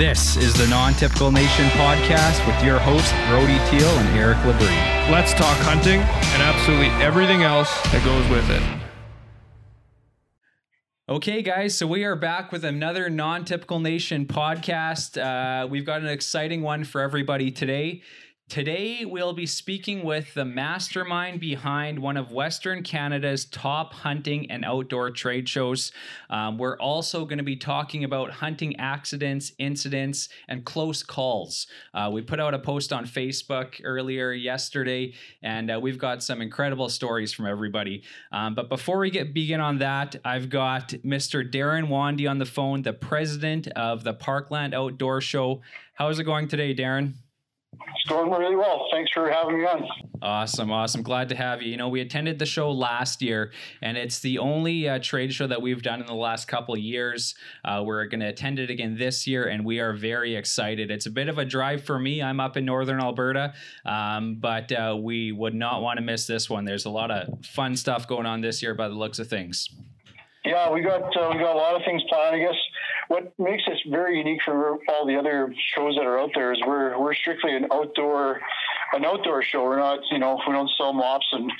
[0.00, 5.10] This is the Non Typical Nation podcast with your hosts, Brody Teal and Eric Labrie.
[5.10, 8.62] Let's talk hunting and absolutely everything else that goes with it.
[11.06, 15.20] Okay, guys, so we are back with another Non Typical Nation podcast.
[15.20, 18.00] Uh, we've got an exciting one for everybody today.
[18.50, 24.64] Today, we'll be speaking with the mastermind behind one of Western Canada's top hunting and
[24.64, 25.92] outdoor trade shows.
[26.30, 31.68] Um, we're also going to be talking about hunting accidents, incidents, and close calls.
[31.94, 36.42] Uh, we put out a post on Facebook earlier yesterday, and uh, we've got some
[36.42, 38.02] incredible stories from everybody.
[38.32, 41.48] Um, but before we get begin on that, I've got Mr.
[41.48, 45.62] Darren Wandy on the phone, the president of the Parkland Outdoor Show.
[45.94, 47.14] How's it going today, Darren?
[47.72, 48.88] It's going really well.
[48.92, 49.86] Thanks for having me on.
[50.22, 51.02] Awesome, awesome.
[51.02, 51.70] Glad to have you.
[51.70, 55.46] You know, we attended the show last year, and it's the only uh, trade show
[55.46, 57.34] that we've done in the last couple of years.
[57.64, 60.90] Uh, we're going to attend it again this year, and we are very excited.
[60.90, 62.22] It's a bit of a drive for me.
[62.22, 63.54] I'm up in northern Alberta,
[63.86, 66.64] um, but uh, we would not want to miss this one.
[66.64, 69.68] There's a lot of fun stuff going on this year by the looks of things.
[70.44, 72.36] Yeah, we got uh, we got a lot of things planned.
[72.36, 72.56] I guess
[73.10, 76.60] what makes us very unique from all the other shows that are out there is
[76.64, 78.40] we're we're strictly an outdoor
[78.92, 79.64] an outdoor show.
[79.64, 81.50] We're not you know we don't sell mops and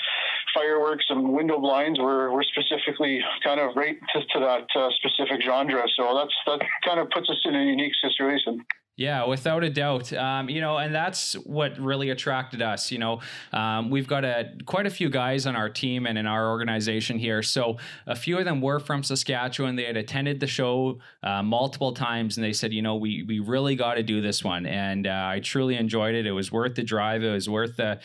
[0.55, 1.99] fireworks and window blinds.
[1.99, 5.83] We're we're specifically kind of right to, to that uh, specific genre.
[5.97, 8.65] So that's that kind of puts us in a unique situation.
[9.01, 10.13] Yeah, without a doubt.
[10.13, 12.93] Um, you know, and that's what really attracted us.
[12.93, 13.21] You know,
[13.51, 17.19] um, we've got a quite a few guys on our team and in our organization
[17.19, 17.43] here.
[17.43, 19.77] So a few of them were from Saskatchewan.
[19.77, 23.39] They had attended the show uh, multiple times, and they said, you know, we we
[23.39, 24.67] really got to do this one.
[24.67, 26.27] And uh, I truly enjoyed it.
[26.27, 27.23] It was worth the drive.
[27.23, 28.01] It was worth the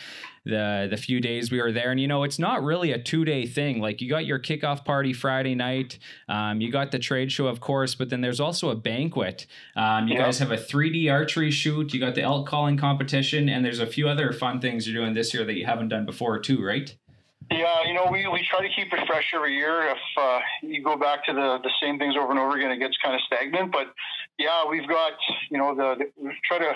[0.45, 1.91] the the few days we were there.
[1.91, 3.79] And you know, it's not really a two day thing.
[3.81, 7.59] Like you got your kickoff party Friday night, um, you got the trade show, of
[7.59, 9.47] course, but then there's also a banquet.
[9.75, 10.25] Um, you yeah.
[10.25, 11.93] guys have a 3D archery shoot.
[11.93, 15.13] You got the elk calling competition, and there's a few other fun things you're doing
[15.13, 16.95] this year that you haven't done before too, right?
[17.51, 19.89] Yeah, you know, we, we try to keep it fresh every year.
[19.89, 22.79] If uh, you go back to the, the same things over and over again, it
[22.79, 23.71] gets kind of stagnant.
[23.71, 23.93] But
[24.37, 25.13] yeah, we've got,
[25.49, 26.73] you know, the, the try to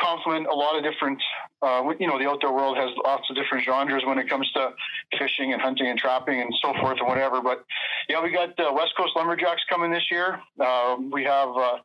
[0.00, 1.22] complement a lot of different,
[1.60, 4.70] uh, you know, the outdoor world has lots of different genres when it comes to
[5.18, 7.42] fishing and hunting and trapping and so forth and whatever.
[7.42, 7.64] But
[8.08, 10.40] yeah, we got West Coast Lumberjacks coming this year.
[10.58, 11.76] Uh, we have, uh,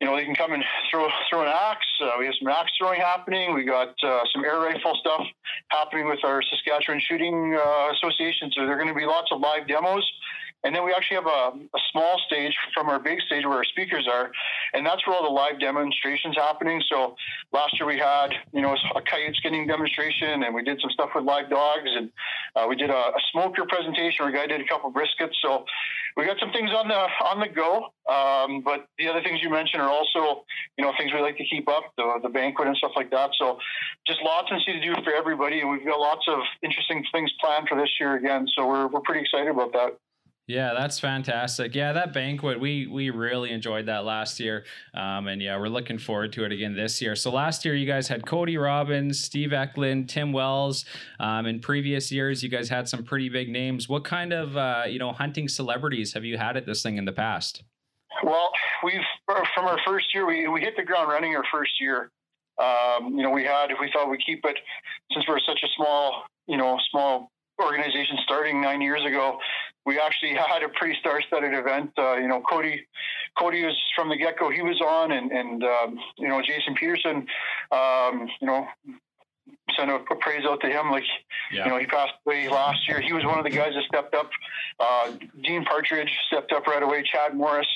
[0.00, 1.86] you know, they can come and throw throw an axe.
[2.02, 3.54] Uh, we have some axe throwing happening.
[3.54, 5.24] We got uh, some air rifle stuff
[5.68, 7.56] happening with our Saskatchewan Shooting
[7.92, 8.50] Association.
[8.56, 10.04] So there are going to be lots of live demos.
[10.64, 13.64] And then we actually have a, a, small stage from our big stage where our
[13.64, 14.30] speakers are,
[14.72, 16.80] and that's where all the live demonstrations happening.
[16.88, 17.16] So
[17.52, 21.10] last year we had, you know, a coyote skinning demonstration, and we did some stuff
[21.14, 22.10] with live dogs, and
[22.54, 25.34] uh, we did a, a, smoker presentation where a guy did a couple briskets.
[25.42, 25.64] So
[26.16, 27.88] we got some things on the on the go.
[28.08, 30.44] Um, but the other things you mentioned are also,
[30.76, 33.30] you know, things we like to keep up, the, the banquet and stuff like that.
[33.38, 33.58] So
[34.06, 37.30] just lots and see to do for everybody, and we've got lots of interesting things
[37.40, 38.46] planned for this year again.
[38.56, 39.98] So we're we're pretty excited about that.
[40.52, 41.74] Yeah, that's fantastic.
[41.74, 45.96] Yeah, that banquet we we really enjoyed that last year, um, and yeah, we're looking
[45.96, 47.16] forward to it again this year.
[47.16, 50.84] So last year you guys had Cody Robbins, Steve Ecklund, Tim Wells.
[51.18, 53.88] Um, in previous years, you guys had some pretty big names.
[53.88, 57.06] What kind of uh, you know hunting celebrities have you had at this thing in
[57.06, 57.62] the past?
[58.22, 58.50] Well,
[58.84, 59.00] we've
[59.54, 62.10] from our first year, we we hit the ground running our first year.
[62.62, 64.58] Um, you know, we had we thought we'd keep it
[65.14, 69.38] since we're such a small you know small organization starting nine years ago,
[69.86, 71.92] we actually had a pretty star-studded event.
[71.98, 72.86] Uh, you know, Cody,
[73.38, 74.50] Cody was from the get-go.
[74.50, 77.26] He was on, and and um, you know, Jason Peterson,
[77.70, 78.66] um, you know,
[79.76, 80.90] sent a, a, praise out to him.
[80.90, 81.04] Like,
[81.52, 81.64] yeah.
[81.64, 83.00] you know, he passed away last year.
[83.00, 84.30] He was one of the guys that stepped up.
[84.78, 85.12] Uh,
[85.42, 87.02] Dean Partridge stepped up right away.
[87.02, 87.68] Chad Morris,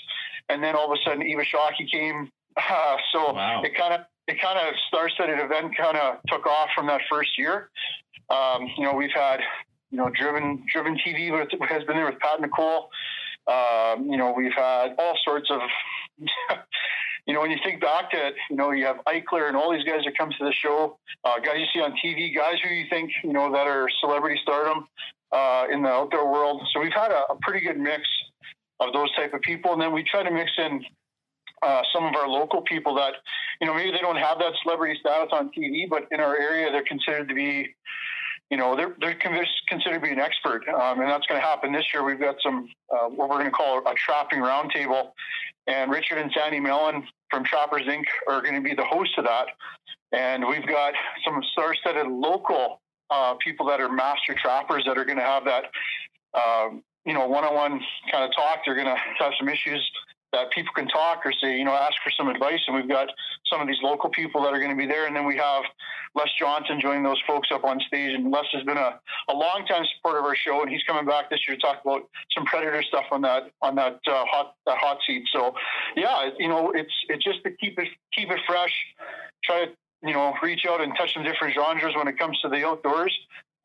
[0.49, 2.31] and then all of a sudden, Eva Shockey came.
[2.56, 3.62] Uh, so wow.
[3.62, 7.38] it kind of it kind of star-studded event kind of took off from that first
[7.38, 7.70] year.
[8.29, 9.41] Um, you know, we've had
[9.91, 12.91] you know, driven driven TV with, has been there with Pat Nicole.
[13.47, 15.61] Um, you know, we've had all sorts of.
[17.27, 19.73] you know, when you think back to it, you know, you have Eichler and all
[19.73, 22.73] these guys that come to the show, uh, guys you see on TV, guys who
[22.73, 24.87] you think, you know, that are celebrity stardom
[25.33, 26.62] uh, in the outdoor world.
[26.73, 28.03] So we've had a, a, pretty good mix
[28.79, 30.85] of those type of people, and then we try to mix in
[31.62, 33.15] uh, some of our local people that,
[33.61, 36.71] you know, maybe they don't have that celebrity status on TV, but in our area
[36.71, 37.75] they're considered to be
[38.50, 39.16] you know, they're, they're
[39.69, 40.62] considered to be an expert.
[40.69, 42.04] Um, and that's going to happen this year.
[42.04, 45.10] We've got some, uh, what we're going to call a trapping roundtable.
[45.66, 48.04] And Richard and Sandy Mellon from Trappers Inc.
[48.28, 49.46] are going to be the host of that.
[50.12, 50.94] And we've got
[51.25, 55.64] some star-studded local uh, people that are master trappers that are going to have that,
[56.34, 57.81] um, you know, one-on-one
[58.12, 58.60] kind of talk.
[58.64, 59.90] They're going to have some issues
[60.32, 62.61] that people can talk or say, you know, ask for some advice.
[62.67, 63.08] And we've got
[63.50, 65.06] some of these local people that are going to be there.
[65.06, 65.62] And then we have
[66.14, 68.14] Les Johnson joining those folks up on stage.
[68.14, 71.06] And Les has been a, a long time supporter of our show, and he's coming
[71.06, 74.55] back this year to talk about some predator stuff on that on that uh, hot
[74.67, 75.25] that hot seat.
[75.32, 75.55] So,
[75.96, 78.73] yeah, you know, it's it's just to keep it keep it fresh.
[79.44, 82.49] Try to you know reach out and touch some different genres when it comes to
[82.49, 83.17] the outdoors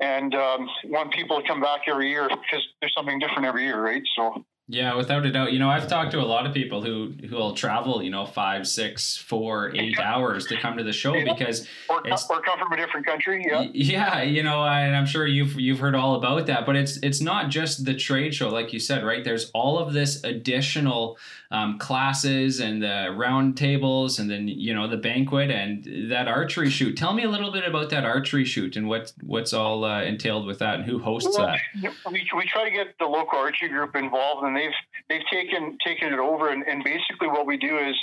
[0.02, 3.82] and um, want people to come back every year because there's something different every year,
[3.82, 4.02] right?
[4.16, 5.52] So yeah, without a doubt.
[5.52, 8.26] You know, I've talked to a lot of people who who will travel, you know,
[8.26, 12.58] five, six, four, eight hours to come to the show because or, it's, or come
[12.58, 13.46] from a different country.
[13.46, 14.22] Yeah, yeah.
[14.22, 16.66] You know, and I'm sure you've you've heard all about that.
[16.66, 19.24] But it's it's not just the trade show, like you said, right?
[19.24, 21.18] There's all of this additional
[21.52, 26.70] um, classes and the round tables, and then you know the banquet and that archery
[26.70, 26.98] shoot.
[26.98, 30.46] Tell me a little bit about that archery shoot and what what's all uh, entailed
[30.46, 31.94] with that, and who hosts well, that.
[32.10, 34.78] We we try to get the local archery group involved, and they've
[35.10, 37.96] they've taken taken it over, and, and basically what we do is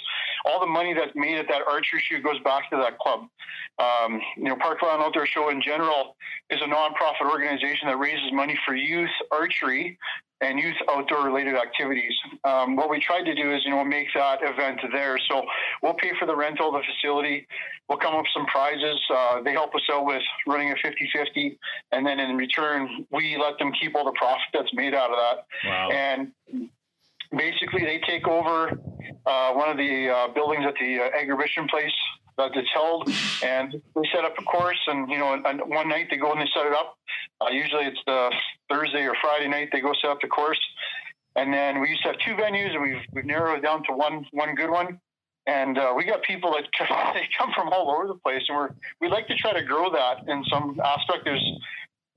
[0.47, 3.29] all the money that's made at that archery shoot goes back to that club.
[3.79, 6.17] Um, you know, Parkland Outdoor Show in general
[6.51, 9.99] is a nonprofit organization that raises money for youth archery
[10.41, 12.13] and youth outdoor related activities.
[12.45, 15.19] Um, what we tried to do is, you know, make that event there.
[15.29, 15.43] So
[15.83, 17.47] we'll pay for the rental of the facility.
[17.89, 19.01] We'll come up with some prizes.
[19.13, 21.59] Uh, they help us out with running a 50-50.
[21.93, 25.17] And then in return, we let them keep all the profit that's made out of
[25.17, 25.69] that.
[25.69, 25.89] Wow.
[25.91, 26.33] And
[27.37, 28.79] basically they take over
[29.27, 31.93] uh, one of the uh, buildings at the uh, exhibition place
[32.39, 33.11] that it's held,
[33.43, 34.79] and they set up a course.
[34.87, 36.97] And you know, and one night they go and they set it up.
[37.41, 38.31] Uh, usually it's the
[38.71, 40.61] Thursday or Friday night they go set up the course,
[41.37, 43.93] and then we used to have two venues, and we've we've narrowed it down to
[43.93, 45.01] one one good one.
[45.47, 46.65] And uh, we got people that
[47.15, 48.71] they come from all over the place, and we're
[49.01, 51.25] we like to try to grow that in some aspect.
[51.25, 51.45] There's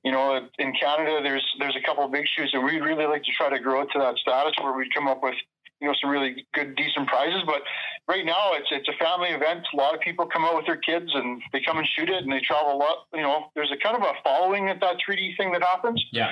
[0.03, 3.23] you know, in Canada, there's there's a couple of big shoots, and we'd really like
[3.23, 5.35] to try to grow it to that status where we'd come up with
[5.81, 7.63] you know some really good decent prizes but
[8.07, 9.65] right now it's it's a family event.
[9.73, 12.23] A lot of people come out with their kids and they come and shoot it
[12.23, 14.97] and they travel a lot you know there's a kind of a following at that
[15.07, 16.03] 3d thing that happens.
[16.11, 16.31] Yeah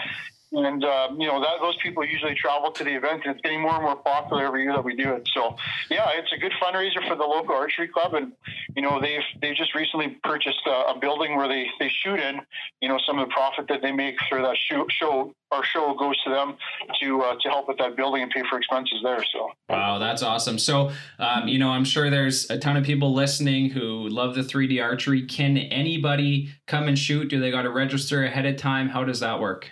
[0.52, 3.62] and uh, you know that those people usually travel to the event, and it's getting
[3.62, 5.28] more and more popular every year that we do it.
[5.34, 5.56] So,
[5.90, 8.34] yeah, it's a good fundraiser for the local archery club, and
[8.76, 12.42] you know they've they've just recently purchased a, a building where they they shoot in.
[12.82, 15.94] You know, some of the profit that they make through that show, show our show
[15.94, 16.56] goes to them
[17.02, 19.24] to uh, to help with that building and pay for expenses there.
[19.32, 20.58] So wow, that's awesome.
[20.58, 24.42] So um, you know, I'm sure there's a ton of people listening who love the
[24.42, 25.28] 3D archery.
[25.28, 27.30] Can anybody come and shoot?
[27.30, 28.90] Do they got to register ahead of time?
[28.90, 29.70] How does that work?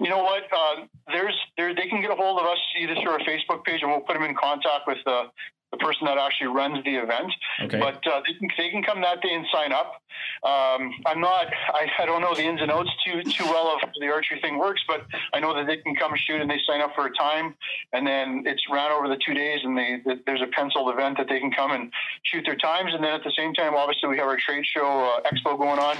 [0.00, 0.44] You know what?
[0.50, 3.82] Uh, there's there they can get a hold of us either through our Facebook page,
[3.82, 5.24] and we'll put them in contact with the
[5.70, 7.32] the person that actually runs the event.
[7.62, 7.78] Okay.
[7.78, 10.02] But uh, they, can, they can come that day and sign up.
[10.42, 13.88] Um, I'm not, I, I don't know the ins and outs too too well of
[14.00, 16.80] the archery thing works, but I know that they can come shoot and they sign
[16.80, 17.54] up for a time,
[17.92, 21.28] and then it's ran over the two days, and they, there's a penciled event that
[21.28, 21.92] they can come and
[22.24, 25.04] shoot their times, and then at the same time, obviously we have our trade show
[25.04, 25.96] uh, expo going on,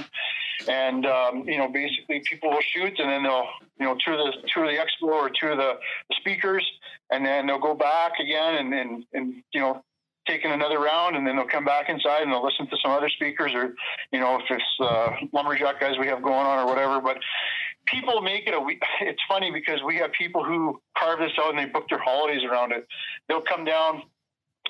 [0.67, 3.47] and um, you know basically people will shoot, and then they'll
[3.81, 5.73] you know to the to the expo or to the,
[6.09, 6.65] the speakers,
[7.09, 9.83] and then they'll go back again and and, and you know
[10.27, 13.09] taking another round and then they'll come back inside and they'll listen to some other
[13.09, 13.73] speakers or
[14.11, 17.01] you know if it's uh, lumberjack guys we have going on or whatever.
[17.01, 17.17] But
[17.87, 21.49] people make it a week it's funny because we have people who carve this out
[21.49, 22.87] and they book their holidays around it.
[23.27, 24.03] They'll come down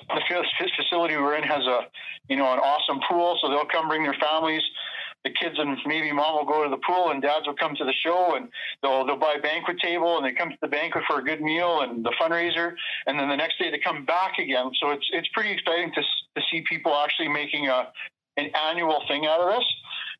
[0.08, 1.80] the facility we're in has a
[2.28, 4.62] you know an awesome pool so they'll come bring their families
[5.24, 7.84] the kids and maybe mom will go to the pool and dads will come to
[7.84, 8.48] the show and
[8.82, 11.40] they'll they'll buy a banquet table and they come to the banquet for a good
[11.40, 12.74] meal and the fundraiser
[13.06, 14.70] and then the next day they come back again.
[14.80, 17.88] So it's it's pretty exciting to to see people actually making a
[18.36, 19.64] an annual thing out of this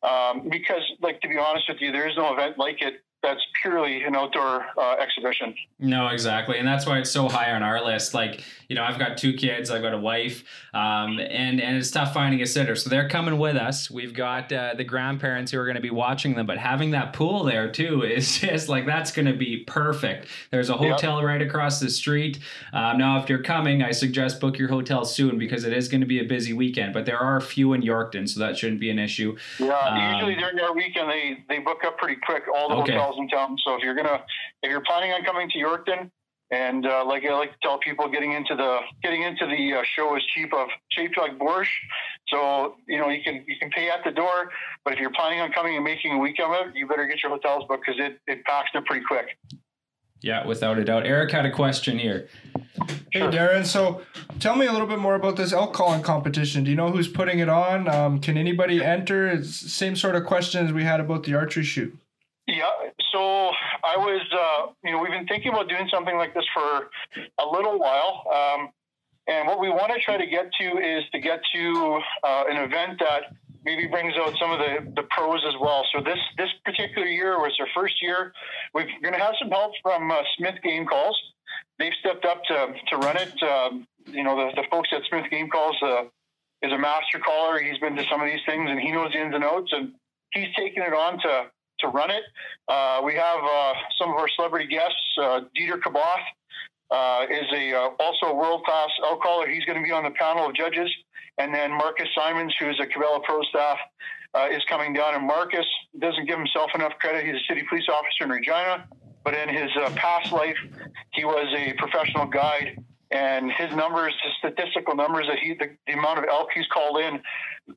[0.03, 3.41] um, because like to be honest with you, there is no event like it that's
[3.61, 5.55] purely an outdoor uh, exhibition.
[5.79, 8.13] No, exactly, and that's why it's so high on our list.
[8.13, 8.43] Like,
[8.73, 12.11] you know, I've got two kids, I've got a wife, um, and and it's tough
[12.11, 12.75] finding a sitter.
[12.75, 13.91] So they're coming with us.
[13.91, 17.13] We've got uh, the grandparents who are going to be watching them, but having that
[17.13, 20.27] pool there too is just like that's going to be perfect.
[20.49, 21.27] There's a hotel yep.
[21.27, 22.39] right across the street.
[22.73, 26.01] Um, now, if you're coming, I suggest book your hotel soon because it is going
[26.01, 26.95] to be a busy weekend.
[26.95, 29.37] But there are a few in Yorkton, so that shouldn't be an issue.
[29.59, 32.45] Yeah, um, usually during our weekend they they book up pretty quick.
[32.51, 32.93] All the okay.
[32.93, 33.55] hotels in town.
[33.63, 34.23] So if you're gonna,
[34.63, 36.09] if you're planning on coming to Yorkton,
[36.53, 39.83] and uh, like I like to tell people, getting into the getting into the uh,
[39.95, 41.67] show is cheap of cheap like borscht.
[42.29, 44.51] So you know you can you can pay at the door,
[44.85, 47.23] but if you're planning on coming and making a week of it, you better get
[47.23, 49.27] your hotels booked because it it packs there pretty quick.
[50.21, 51.05] Yeah, without a doubt.
[51.05, 52.29] Eric had a question here.
[53.11, 53.65] Hey, Darren.
[53.65, 54.01] So
[54.39, 56.63] tell me a little bit more about this elk calling competition.
[56.63, 57.89] Do you know who's putting it on?
[57.89, 59.27] Um, can anybody enter?
[59.27, 61.97] It's same sort of questions we had about the archery shoot.
[62.47, 62.69] Yeah,
[63.11, 63.19] so
[63.83, 67.47] I was, uh, you know, we've been thinking about doing something like this for a
[67.49, 68.23] little while.
[68.33, 68.69] Um,
[69.27, 72.57] And what we want to try to get to is to get to uh, an
[72.57, 73.31] event that
[73.63, 75.85] maybe brings out some of the, the pros as well.
[75.95, 78.33] So this this particular year was our first year.
[78.73, 81.17] We're going to have some help from uh, Smith Game Calls.
[81.79, 83.41] They've stepped up to, to run it.
[83.41, 86.03] Um, you know, the, the folks at Smith Game Calls uh,
[86.61, 87.59] is a master caller.
[87.59, 89.93] He's been to some of these things and he knows the ins and outs, and
[90.33, 91.45] he's taken it on to
[91.83, 92.23] to run it.
[92.67, 94.97] Uh, we have uh, some of our celebrity guests.
[95.21, 96.25] Uh, Dieter Kaboth
[96.91, 98.89] uh, is a also a world class
[99.21, 99.47] caller.
[99.47, 100.89] He's going to be on the panel of judges.
[101.37, 103.77] And then Marcus Simons, who is a Cabela Pro staff,
[104.51, 105.15] is coming down.
[105.15, 105.65] And Marcus
[105.99, 107.25] doesn't give himself enough credit.
[107.25, 108.87] He's a city police officer in Regina,
[109.23, 110.57] but in his past life,
[111.13, 112.77] he was a professional guide.
[113.13, 116.97] And his numbers, his statistical numbers that he, the, the amount of elk he's called
[116.97, 117.21] in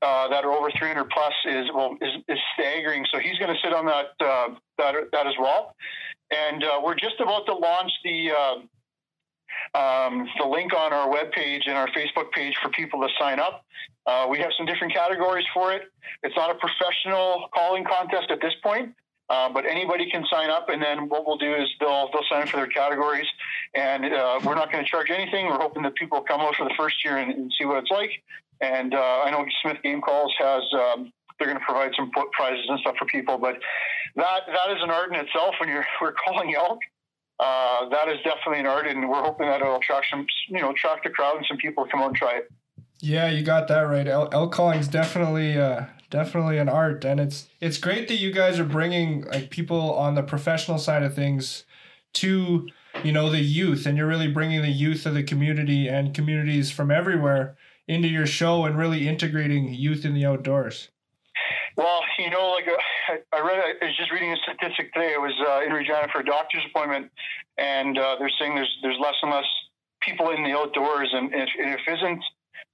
[0.01, 3.05] uh, that are over 300 plus is well is, is staggering.
[3.13, 5.75] So he's going to sit on that uh, that that as well.
[6.31, 11.63] And uh, we're just about to launch the uh, um, the link on our webpage
[11.67, 13.65] and our Facebook page for people to sign up.
[14.07, 15.83] Uh, we have some different categories for it.
[16.23, 18.95] It's not a professional calling contest at this point,
[19.29, 20.69] uh, but anybody can sign up.
[20.69, 23.27] And then what we'll do is they'll they'll sign up for their categories,
[23.75, 25.47] and uh, we're not going to charge anything.
[25.47, 27.91] We're hoping that people come out for the first year and, and see what it's
[27.91, 28.11] like.
[28.61, 30.63] And uh, I know Smith Game Calls has.
[30.73, 33.57] Um, they're going to provide some prizes and stuff for people, but
[34.17, 35.55] that that is an art in itself.
[35.61, 36.79] When you're we're calling elk,
[37.39, 40.71] uh, that is definitely an art, and we're hoping that it'll attract some, you know,
[40.71, 42.49] attract the crowd and some people come out and try it.
[43.01, 44.09] Yeah, you got that right.
[44.09, 48.59] Elk, calling is definitely uh, definitely an art, and it's it's great that you guys
[48.59, 51.65] are bringing like people on the professional side of things
[52.15, 52.69] to
[53.03, 56.71] you know the youth, and you're really bringing the youth of the community and communities
[56.71, 57.57] from everywhere
[57.89, 60.89] into your show and really integrating youth in the outdoors.
[61.77, 65.13] Well, you know, like uh, I read, I was just reading a statistic today.
[65.15, 67.11] I was uh, in Regina for a doctor's appointment,
[67.59, 69.45] and uh, they're saying there's there's less and less
[70.01, 72.23] people in the outdoors, and if, if it isn't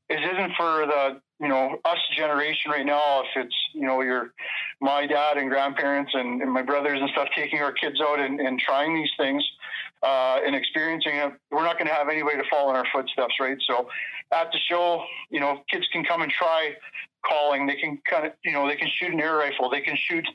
[0.08, 3.22] it isn't for the you know us generation right now.
[3.22, 4.32] If it's you know your
[4.80, 8.40] my dad and grandparents and, and my brothers and stuff taking our kids out and,
[8.40, 9.44] and trying these things
[10.02, 13.34] uh, and experiencing it, we're not going to have anybody to follow in our footsteps,
[13.40, 13.56] right?
[13.68, 13.88] So
[14.32, 16.74] at the show, you know, kids can come and try
[17.26, 17.66] calling.
[17.66, 20.26] They can kind of, you know, they can shoot an air rifle, they can shoot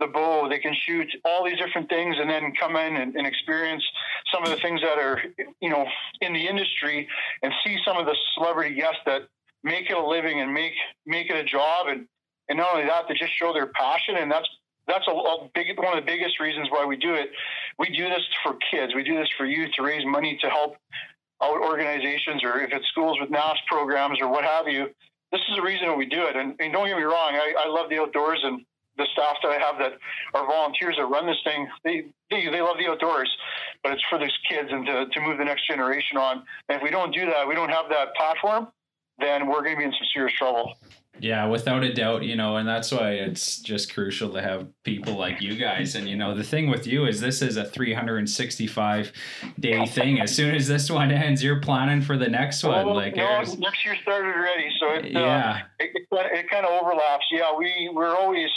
[0.00, 3.26] the bow, they can shoot all these different things, and then come in and, and,
[3.26, 3.84] experience
[4.32, 5.22] some of the things that are,
[5.60, 5.86] you know,
[6.20, 7.08] in the industry,
[7.42, 9.22] and see some of the celebrity guests that
[9.62, 10.74] make it a living and make
[11.06, 12.06] make it a job, and
[12.48, 14.48] and not only that, they just show their passion, and that's
[14.86, 17.30] that's a, a, big one of the biggest reasons why we do it.
[17.78, 18.94] We do this for kids.
[18.94, 20.76] We do this for youth to raise money to help
[21.42, 24.90] out organizations, or if it's schools with NAS programs or what have you
[25.34, 26.36] this is the reason we do it.
[26.36, 28.64] And, and don't get me wrong, I, I love the outdoors and
[28.96, 29.98] the staff that I have that
[30.32, 33.28] are volunteers that run this thing, they, they, they love the outdoors,
[33.82, 36.44] but it's for these kids and to, to move the next generation on.
[36.68, 38.68] And if we don't do that, we don't have that platform,
[39.18, 40.74] then we're going to be in some serious trouble.
[41.20, 45.14] Yeah, without a doubt, you know, and that's why it's just crucial to have people
[45.14, 45.94] like you guys.
[45.94, 49.12] And you know, the thing with you is this is a 365
[49.58, 50.20] day thing.
[50.20, 52.86] As soon as this one ends, you're planning for the next one.
[52.86, 56.50] Well, like no, next year started already, so it, uh, yeah, uh, it, it, it
[56.50, 57.24] kind of overlaps.
[57.30, 58.50] Yeah, we we're always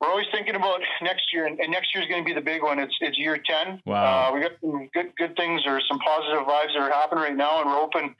[0.00, 2.44] we're always thinking about next year, and, and next year is going to be the
[2.44, 2.78] big one.
[2.78, 3.80] It's it's year ten.
[3.86, 4.30] Wow.
[4.30, 7.36] Uh, we got some good good things or some positive vibes that are happening right
[7.36, 8.14] now, and we're hoping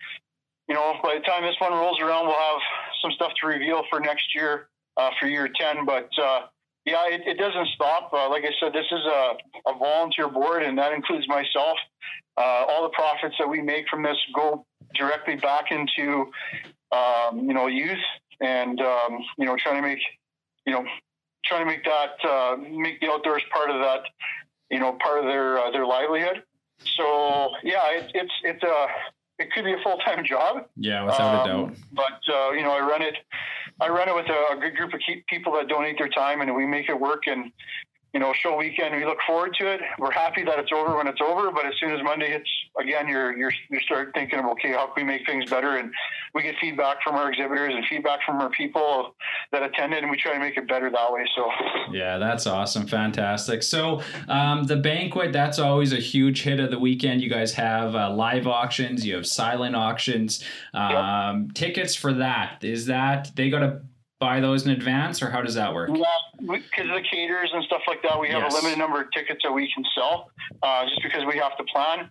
[0.68, 2.61] you know, by the time this one rolls around, we'll have
[3.02, 5.85] some stuff to reveal for next year, uh, for year 10.
[5.85, 6.42] But uh,
[6.87, 8.11] yeah, it, it, doesn't stop.
[8.12, 11.76] Uh, like I said, this is a, a, volunteer board, and that includes myself.
[12.37, 16.30] Uh, all the profits that we make from this go directly back into,
[16.92, 17.99] um, you know, youth
[18.40, 20.00] and, um, you know, trying to make,
[20.66, 20.85] you know,
[21.44, 24.00] trying to make that, uh, make the outdoors part of that,
[24.71, 26.42] you know, part of their, uh, their livelihood.
[26.97, 28.87] So yeah, it, it's, it's a,
[29.38, 30.67] it could be a full time job.
[30.76, 31.76] Yeah, without um, a doubt.
[31.93, 33.14] But uh, you know, I run it.
[33.81, 36.55] I run it with a, a good group of people that donate their time, and
[36.55, 37.25] we make it work.
[37.26, 37.50] And
[38.14, 38.94] you know, show weekend.
[38.94, 39.80] We look forward to it.
[39.99, 41.50] We're happy that it's over when it's over.
[41.50, 42.49] But as soon as Monday hits,
[42.80, 45.78] again, you're you're you start thinking of okay, how can we make things better?
[45.78, 45.92] And
[46.33, 49.16] we get feedback from our exhibitors and feedback from our people
[49.50, 51.25] that attended, and we try to make it better that way.
[51.35, 51.49] So
[51.92, 53.64] yeah, that's awesome, fantastic.
[53.64, 57.21] So um, the banquet, that's always a huge hit of the weekend.
[57.21, 60.44] You guys have uh, live auctions, you have silent auctions.
[60.73, 61.54] Um, yep.
[61.54, 63.80] Tickets for that is that they got to
[64.21, 65.90] buy those in advance, or how does that work?
[65.92, 66.04] Yeah,
[66.47, 68.53] because of the caterers and stuff like that, we have yes.
[68.53, 70.31] a limited number of tickets that we can sell,
[70.63, 72.11] uh, just because we have to plan.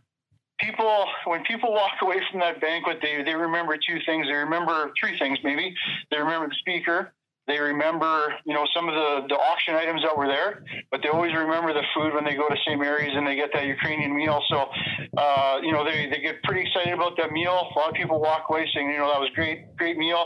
[0.59, 4.27] People, when people walk away from that banquet, they they remember two things.
[4.27, 5.75] They remember three things, maybe.
[6.11, 7.13] They remember the speaker.
[7.45, 11.09] They remember, you know, some of the, the auction items that were there, but they
[11.09, 12.79] always remember the food when they go to St.
[12.79, 14.41] Mary's and they get that Ukrainian meal.
[14.49, 14.69] So,
[15.17, 17.51] uh, you know, they, they get pretty excited about that meal.
[17.75, 20.25] A lot of people walk away saying, you know, that was great, great meal.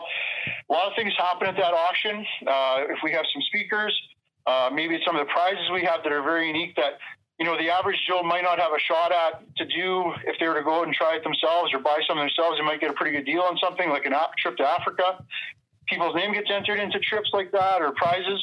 [0.69, 2.23] A lot of things happen at that auction.
[2.45, 3.97] Uh, if we have some speakers,
[4.45, 6.99] uh, maybe some of the prizes we have that are very unique that
[7.39, 10.47] you know, the average Joe might not have a shot at to do if they
[10.47, 12.57] were to go out and try it themselves or buy something themselves.
[12.57, 15.23] They might get a pretty good deal on something like an trip to Africa.
[15.89, 18.39] People's name gets entered into trips like that or prizes.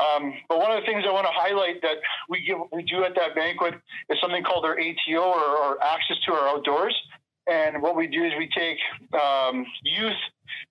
[0.00, 1.96] Um, but one of the things I want to highlight that
[2.28, 3.74] we give, we do at that banquet
[4.08, 6.96] is something called our ATO or, or access to our outdoors.
[7.46, 8.78] And what we do is we take
[9.20, 10.16] um, youth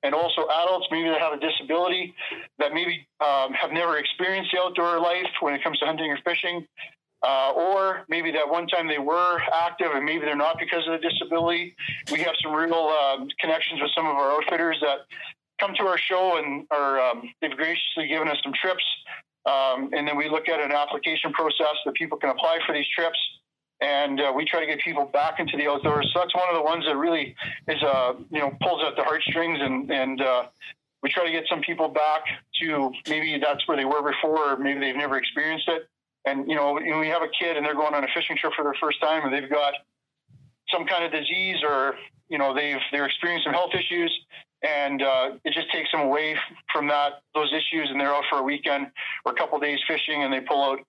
[0.04, 2.14] and also adults, maybe that have a disability,
[2.58, 6.18] that maybe um, have never experienced the outdoor life when it comes to hunting or
[6.24, 6.66] fishing,
[7.26, 11.00] uh, or maybe that one time they were active and maybe they're not because of
[11.00, 11.76] the disability.
[12.12, 15.00] We have some real uh, connections with some of our outfitters that
[15.60, 18.84] come to our show and are um, they've graciously given us some trips.
[19.46, 22.88] Um, and then we look at an application process that people can apply for these
[22.94, 23.18] trips.
[23.82, 26.12] And uh, we try to get people back into the outdoors.
[26.14, 27.34] So that's one of the ones that really
[27.68, 30.44] is, uh, you know, pulls at the heartstrings and, and uh,
[31.02, 32.24] we try to get some people back
[32.62, 35.88] to maybe that's where they were before, or maybe they've never experienced it
[36.26, 38.54] and you know when we have a kid and they're going on a fishing trip
[38.56, 39.74] for their first time and they've got
[40.72, 41.96] some kind of disease or
[42.30, 44.12] you know they've they're experiencing some health issues
[44.64, 46.36] and uh, it just takes them away
[46.72, 48.88] from that those issues and they're out for a weekend
[49.26, 50.80] or a couple days fishing and they pull out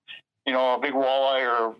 [0.47, 1.77] you know a big walleye or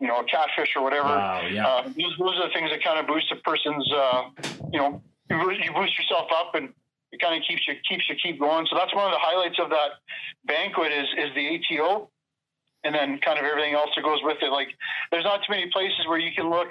[0.00, 1.66] you know a catfish or whatever wow, yeah.
[1.66, 4.24] uh, those, those are the things that kind of boost a person's uh,
[4.72, 6.72] you know you boost yourself up and
[7.12, 9.58] it kind of keeps you keeps you keep going so that's one of the highlights
[9.58, 9.98] of that
[10.46, 12.08] banquet is is the ATO
[12.86, 14.50] and then kind of everything else that goes with it.
[14.50, 14.68] Like
[15.10, 16.68] there's not too many places where you can look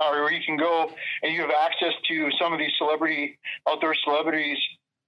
[0.00, 0.90] or where you can go
[1.22, 3.38] and you have access to some of these celebrity
[3.68, 4.58] outdoor celebrities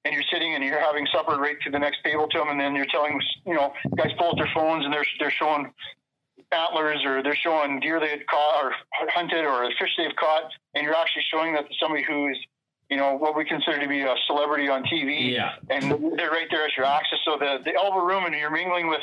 [0.04, 2.60] and you're sitting and you're having supper right to the next table to them and
[2.60, 5.72] then you're telling you know guys pull out their phones and they're they're showing
[6.52, 8.72] antlers or they're showing deer they had caught or
[9.14, 12.38] hunted or a fish they've caught and you're actually showing that to somebody who's
[12.88, 15.52] you know what we consider to be a celebrity on TV yeah.
[15.70, 18.88] and they're right there at your access so the the elbow room and you're mingling
[18.88, 19.00] with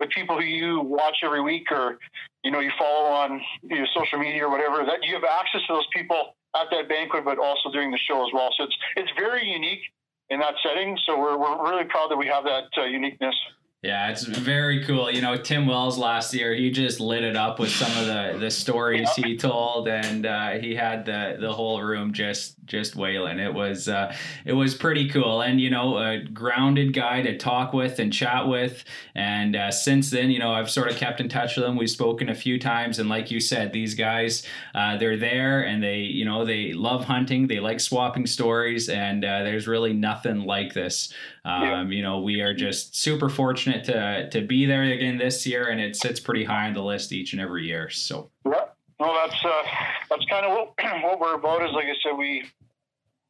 [0.00, 1.98] with people who you watch every week or
[2.44, 5.74] you know you follow on your social media or whatever that you have access to
[5.74, 8.50] those people at that banquet but also during the show as well.
[8.56, 9.82] So it's it's very unique
[10.30, 10.96] in that setting.
[11.06, 13.34] So we're, we're really proud that we have that uh, uniqueness
[13.80, 15.08] yeah, it's very cool.
[15.08, 18.36] You know, Tim Wells last year, he just lit it up with some of the,
[18.40, 23.38] the stories he told, and uh, he had the, the whole room just just wailing.
[23.38, 24.14] It was uh,
[24.44, 28.48] it was pretty cool, and you know, a grounded guy to talk with and chat
[28.48, 28.84] with.
[29.14, 31.76] And uh, since then, you know, I've sort of kept in touch with him.
[31.76, 35.80] We've spoken a few times, and like you said, these guys, uh, they're there, and
[35.80, 37.46] they you know they love hunting.
[37.46, 41.12] They like swapping stories, and uh, there's really nothing like this.
[41.44, 41.84] Um, yeah.
[41.84, 45.80] You know, we are just super fortunate to to be there again this year, and
[45.80, 47.90] it sits pretty high on the list each and every year.
[47.90, 48.30] So.
[48.44, 48.64] Yeah.
[49.00, 49.62] Well, that's uh,
[50.10, 51.62] that's kind of what, what we're about.
[51.62, 52.44] Is like I said, we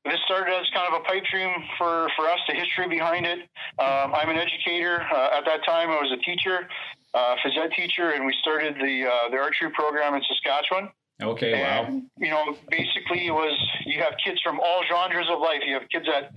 [0.05, 3.40] this started as kind of a pipe dream for, for us, the history behind it.
[3.79, 5.03] Um, I'm an educator.
[5.03, 6.68] Uh, at that time, I was a teacher,
[7.14, 10.90] uh, phys ed teacher, and we started the uh, the archery program in Saskatchewan.
[11.20, 12.03] Okay, and, wow.
[12.18, 15.61] You know, basically, it was you have kids from all genres of life.
[15.66, 16.33] You have kids that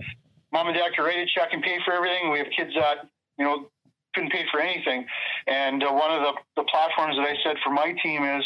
[0.52, 2.30] mom and dad can write a check and pay for everything.
[2.30, 3.70] We have kids that you know
[4.14, 5.06] couldn't pay for anything.
[5.46, 8.44] And uh, one of the, the platforms that I said for my team is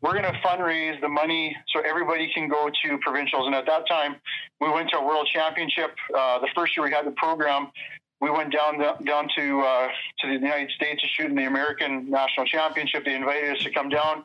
[0.00, 3.46] we're going to fundraise the money so everybody can go to provincials.
[3.46, 4.16] And at that time,
[4.60, 5.90] we went to a world championship.
[6.16, 7.68] Uh, the first year we had the program,
[8.20, 9.88] we went down down to uh,
[10.20, 13.04] to the United States to shoot in the American National Championship.
[13.04, 14.24] They invited us to come down,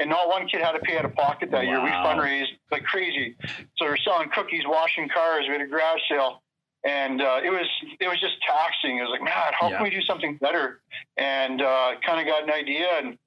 [0.00, 1.70] and not one kid had to pay out of pocket that wow.
[1.70, 1.82] year.
[1.82, 3.36] We fundraised like crazy.
[3.76, 5.44] So we are selling cookies, washing cars.
[5.46, 6.42] We had a garage sale
[6.86, 7.66] and uh, it was
[7.98, 8.98] it was just taxing.
[8.98, 9.76] It was like, man, how yeah.
[9.76, 10.80] can we do something better?
[11.16, 13.18] And uh, kind of got an idea and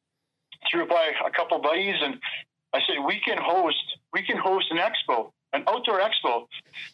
[0.72, 2.16] threw it by a couple buddies, and
[2.74, 6.48] I said we can host we can host an expo, an outdoor expo.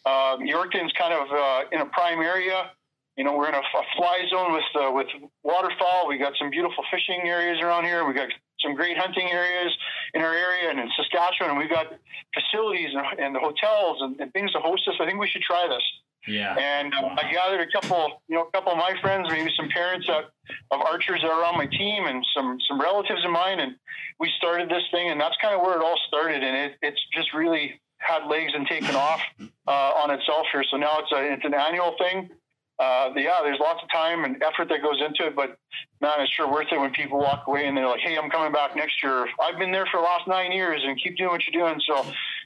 [0.10, 2.72] Um, Yorkton's kind of uh, in a prime area.
[3.16, 5.08] You know, we're in a, a fly zone with uh, with
[5.44, 6.08] waterfowl.
[6.08, 8.08] We got some beautiful fishing areas around here.
[8.08, 9.72] We got some great hunting areas
[10.16, 11.94] in our area and in Saskatchewan, and we've got
[12.34, 14.96] facilities and, and the hotels and, and things to host us.
[15.00, 15.84] I think we should try this.
[16.28, 16.56] Yeah.
[16.58, 17.16] And uh, wow.
[17.18, 20.26] I gathered a couple, you know, a couple of my friends, maybe some parents of,
[20.72, 23.76] of archers that are on my team, and some some relatives of mine, and
[24.20, 27.02] we started this thing, and that's kind of where it all started, and it, it's
[27.14, 29.22] just really had legs and taken off
[29.68, 30.64] uh, on itself here.
[30.70, 32.30] So now it's a it's an annual thing.
[32.78, 35.58] Uh, yeah, there's lots of time and effort that goes into it, but
[36.02, 38.52] man, it's sure worth it when people walk away and they're like, "Hey, I'm coming
[38.52, 39.28] back next year.
[39.42, 42.06] I've been there for the last nine years, and keep doing what you're doing." So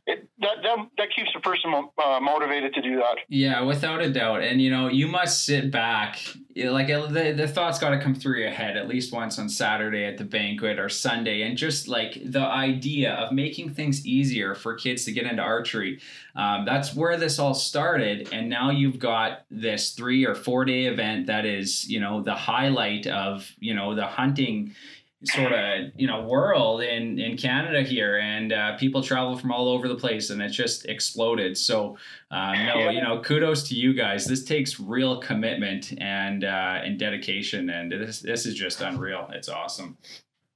[0.10, 3.18] it, that, that that keeps the person uh, motivated to do that.
[3.28, 4.42] Yeah, without a doubt.
[4.42, 6.20] And you know, you must sit back.
[6.56, 10.06] Like the the thoughts got to come through your head at least once on Saturday
[10.06, 14.74] at the banquet or Sunday, and just like the idea of making things easier for
[14.74, 16.02] kids to get into archery.
[16.36, 20.86] Um, that's where this all started, and now you've got this three or four day
[20.86, 24.74] event that is, you know, the highlight of you know the hunting
[25.24, 29.68] sort of you know world in in Canada here, and uh, people travel from all
[29.70, 31.58] over the place, and it's just exploded.
[31.58, 31.98] So
[32.32, 34.26] um, no, you know, kudos to you guys.
[34.26, 39.30] This takes real commitment and uh, and dedication, and this this is just unreal.
[39.34, 39.98] It's awesome.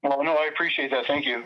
[0.04, 1.06] Well, no, I appreciate that.
[1.06, 1.46] Thank you.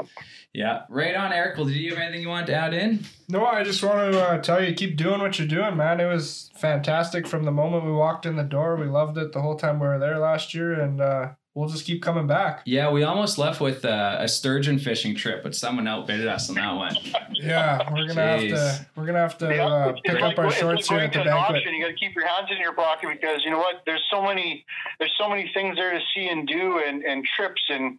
[0.51, 1.57] Yeah, right on, Eric.
[1.57, 3.05] Well, did you have anything you want to add in?
[3.29, 5.99] No, I just want to uh, tell you, keep doing what you're doing, man.
[5.99, 8.75] It was fantastic from the moment we walked in the door.
[8.75, 11.85] We loved it the whole time we were there last year, and uh, we'll just
[11.85, 12.61] keep coming back.
[12.65, 16.55] Yeah, we almost left with uh, a sturgeon fishing trip, but someone outbid us on
[16.55, 16.95] that one.
[17.33, 18.51] yeah, we're gonna Jeez.
[18.51, 21.23] have to we're gonna have to uh, pick like, up our shorts here at the
[21.23, 21.57] banquet.
[21.57, 23.81] Auction, you got to keep your hands in your pocket because you know what?
[23.87, 24.63] There's so many
[24.99, 27.97] there's so many things there to see and do, and and trips, and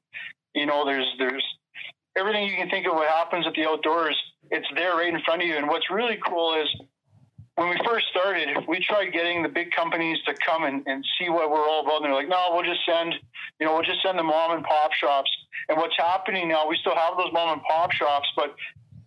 [0.54, 1.44] you know there's there's
[2.16, 4.16] everything you can think of what happens at the outdoors.
[4.52, 6.68] It's there right in front of you, and what's really cool is
[7.58, 11.28] when we first started, we tried getting the big companies to come and, and see
[11.28, 11.96] what we're all about.
[11.96, 13.14] And they're like, no, we'll just send,
[13.58, 15.28] you know, we'll just send the mom and pop shops.
[15.68, 18.54] And what's happening now, we still have those mom and pop shops, but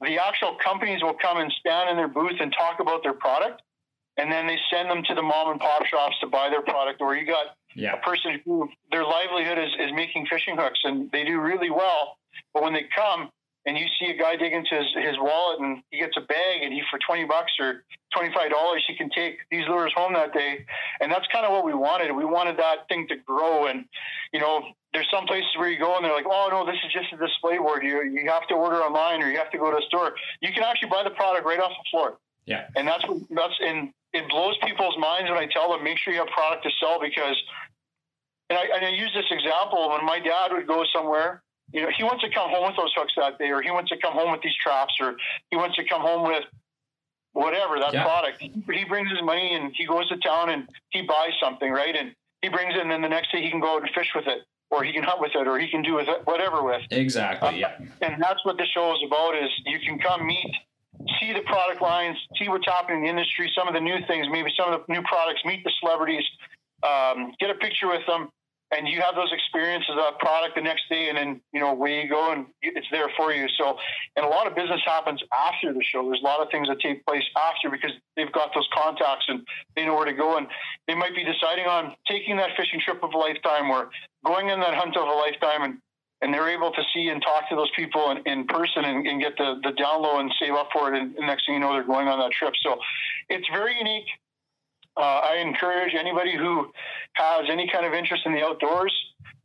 [0.02, 3.62] the actual companies will come and stand in their booth and talk about their product.
[4.18, 7.00] And then they send them to the mom and pop shops to buy their product.
[7.00, 7.94] Or you got yeah.
[7.94, 12.18] a person who their livelihood is, is making fishing hooks and they do really well.
[12.54, 13.30] But when they come,
[13.66, 16.64] and you see a guy dig into his, his wallet and he gets a bag
[16.64, 17.84] and he for 20 bucks or
[18.16, 18.50] $25
[18.88, 20.66] he can take these lures home that day.
[21.00, 22.12] And that's kind of what we wanted.
[22.12, 23.68] We wanted that thing to grow.
[23.68, 23.86] And
[24.34, 26.92] you know there's some places where you go and they're like oh no this is
[26.92, 27.84] just a display board.
[27.84, 30.16] You you have to order online or you have to go to a store.
[30.42, 32.18] You can actually buy the product right off the floor.
[32.46, 32.68] Yeah.
[32.76, 36.14] And that's what that's and it blows people's minds when I tell them make sure
[36.14, 37.38] you have product to sell because
[38.50, 41.42] and I, and I use this example when my dad would go somewhere
[41.74, 43.90] you know, he wants to come home with those hooks that day, or he wants
[43.90, 45.16] to come home with these traps, or
[45.50, 46.44] he wants to come home with
[47.34, 48.04] whatever that yeah.
[48.04, 48.42] product.
[48.42, 51.96] He brings his money and he goes to town and he buys something, right?
[51.96, 54.12] And he brings it, and then the next day he can go out and fish
[54.16, 56.64] with it, or he can hunt with it, or he can do with it, whatever
[56.64, 56.82] with.
[56.92, 57.48] Exactly.
[57.48, 57.78] Uh, yeah.
[58.02, 60.52] And that's what the show is about: is you can come meet.
[61.20, 64.28] See the product lines, see what's happening in the industry, some of the new things,
[64.30, 66.24] maybe some of the new products, meet the celebrities,
[66.84, 68.30] um, get a picture with them,
[68.72, 72.02] and you have those experiences of product the next day and then you know where
[72.02, 73.78] you go and it's there for you so
[74.16, 76.80] and a lot of business happens after the show there's a lot of things that
[76.80, 79.42] take place after because they've got those contacts and
[79.76, 80.48] they know where to go and
[80.88, 83.90] they might be deciding on taking that fishing trip of a lifetime or
[84.26, 85.78] going in that hunt of a lifetime and
[86.22, 89.20] and they're able to see and talk to those people in, in person and, and,
[89.20, 91.00] get the, the down low and save up for it.
[91.00, 92.54] And, and next thing you know, they're going on that trip.
[92.62, 92.78] So
[93.28, 94.06] it's very unique.
[94.98, 96.72] Uh, I encourage anybody who
[97.14, 98.94] has any kind of interest in the outdoors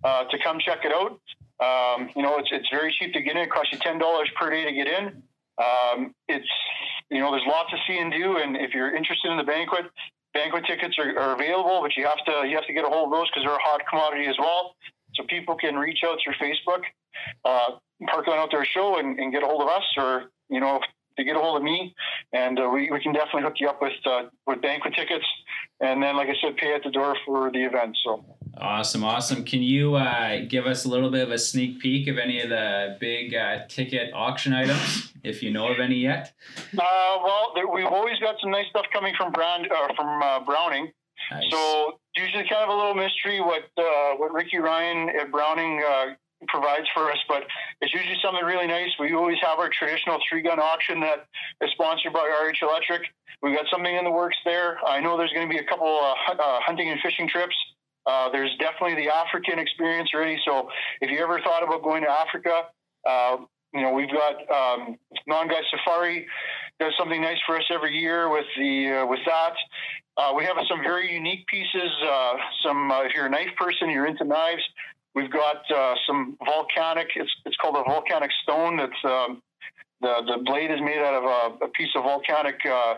[0.05, 1.21] uh, to come check it out.
[1.59, 3.43] Um, you know, it's it's very cheap to get in.
[3.43, 5.23] It costs you ten dollars per day to get in.
[5.59, 6.49] Um, it's
[7.11, 9.87] you know, there's lots to see and do, and if you're interested in the banquet,
[10.35, 13.13] banquet tickets are, are available, but you have to you have to get a hold
[13.13, 14.75] of those because they're a hot commodity as well.
[15.15, 16.83] So people can reach out through Facebook,
[17.45, 20.81] uh, Parkland Outdoor Show, and, and get a hold of us, or you know,
[21.17, 21.95] to get a hold of me,
[22.33, 25.25] and uh, we, we can definitely hook you up with uh, with banquet tickets,
[25.81, 27.97] and then like I said, pay at the door for the event.
[28.05, 28.25] So
[28.59, 29.45] awesome, awesome.
[29.45, 32.51] Can you uh, give us a little bit of a sneak peek of any of
[32.51, 36.33] the big uh, ticket auction items, if you know of any yet?
[36.59, 36.83] Uh,
[37.25, 40.93] well, there, we've always got some nice stuff coming from Brand uh, from Browning.
[41.31, 41.45] Nice.
[41.51, 43.65] So usually kind of a little mystery what
[44.19, 45.83] what Ricky Ryan at Browning
[46.49, 47.45] provides for us, but
[47.81, 48.91] it's usually something really nice.
[49.01, 51.27] We always have our traditional three gun auction that
[51.61, 53.03] is sponsored by RH Electric.
[53.43, 54.79] We've got something in the works there.
[54.87, 57.55] I know there's going to be a couple uh, uh, hunting and fishing trips.
[58.07, 60.39] Uh, there's definitely the African experience already.
[60.45, 60.69] So
[61.01, 62.63] if you ever thought about going to Africa,
[63.09, 63.39] uh,
[63.75, 64.97] you know we've got um,
[65.27, 66.27] Non-Guy Safari
[66.79, 69.55] does something nice for us every year with the uh, with that.
[70.17, 71.91] Uh, we have some very unique pieces.
[72.65, 74.63] some if you're a knife person, you're into knives.
[75.17, 77.09] We've got uh, some volcanic.
[77.17, 78.77] It's it's called a volcanic stone.
[78.77, 79.43] That's um,
[80.01, 82.97] the the blade is made out of a, a piece of volcanic uh,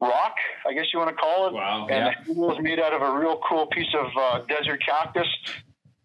[0.00, 0.34] rock,
[0.66, 1.52] I guess you want to call it.
[1.52, 1.86] Wow.
[1.90, 2.14] And yeah.
[2.16, 5.28] the handle is made out of a real cool piece of uh, desert cactus.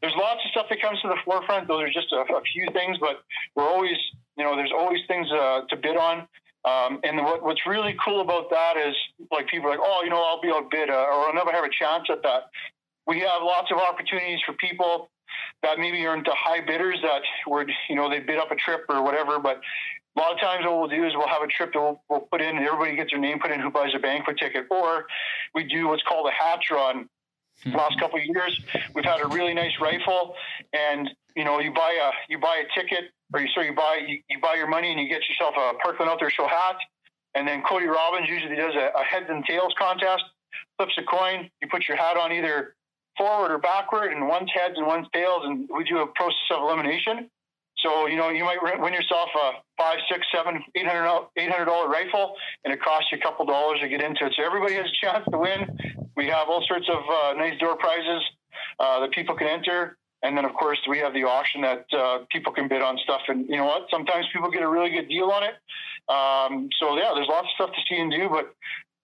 [0.02, 1.68] There's lots of stuff that comes to the forefront.
[1.68, 3.24] Those are just a, a few things, but
[3.56, 3.96] we're always,
[4.36, 6.28] you know, there's always things uh, to bid on.
[6.66, 8.96] Um, and what, what's really cool about that is
[9.32, 11.64] like people are like, oh, you know, I'll be outbid uh, or I'll never have
[11.64, 12.52] a chance at that.
[13.08, 15.10] We have lots of opportunities for people
[15.62, 18.86] that maybe aren't the high bidders that would, you know, they bid up a trip
[18.90, 19.62] or whatever, but
[20.16, 22.22] a lot of times what we'll do is we'll have a trip that we'll, we'll
[22.22, 25.06] put in and everybody gets their name put in who buys a banquet ticket or
[25.56, 27.10] we do what's called a hatch run
[27.64, 27.76] Hmm.
[27.76, 28.60] last couple of years
[28.94, 30.36] we've had a really nice rifle
[30.74, 34.00] and you know you buy a you buy a ticket or you so you buy
[34.06, 36.76] you, you buy your money and you get yourself a Parkland Outdoor Show hat
[37.36, 40.24] and then cody robbins usually does a, a heads and tails contest
[40.78, 42.76] flips a coin you put your hat on either
[43.18, 46.64] forward or backward and one's heads and one's tails and we do a process of
[46.64, 47.30] elimination
[47.84, 51.66] so you know you might win yourself a five, six, seven, eight hundred, eight hundred
[51.66, 54.34] dollar rifle, and it costs you a couple dollars to get into it.
[54.38, 55.68] So everybody has a chance to win.
[56.16, 58.24] We have all sorts of uh, nice door prizes
[58.80, 62.20] uh, that people can enter, and then of course we have the auction that uh,
[62.32, 63.22] people can bid on stuff.
[63.28, 63.88] And you know what?
[63.92, 65.56] Sometimes people get a really good deal on it.
[66.08, 68.54] Um, so yeah, there's lots of stuff to see and do, but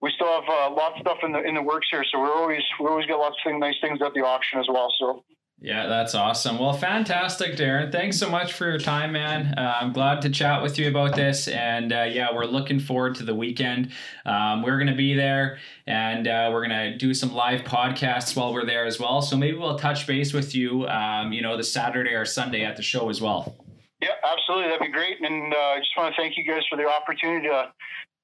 [0.02, 2.04] we still have uh, lots of stuff in the in the works here.
[2.10, 4.66] So we're always we always get lots of things, nice things at the auction as
[4.68, 4.92] well.
[4.98, 5.24] So
[5.62, 6.58] Yeah, that's awesome.
[6.58, 7.92] Well, fantastic, Darren.
[7.92, 9.52] Thanks so much for your time, man.
[9.58, 11.48] Uh, I'm glad to chat with you about this.
[11.48, 13.90] And uh, yeah, we're looking forward to the weekend.
[14.24, 18.34] Um, we're going to be there and uh, we're going to do some live podcasts
[18.34, 19.20] while we're there as well.
[19.20, 22.76] So maybe we'll touch base with you, um, you know, the Saturday or Sunday at
[22.76, 23.54] the show as well.
[24.00, 24.70] Yeah, absolutely.
[24.70, 25.20] That'd be great.
[25.20, 27.70] And uh, I just want to thank you guys for the opportunity to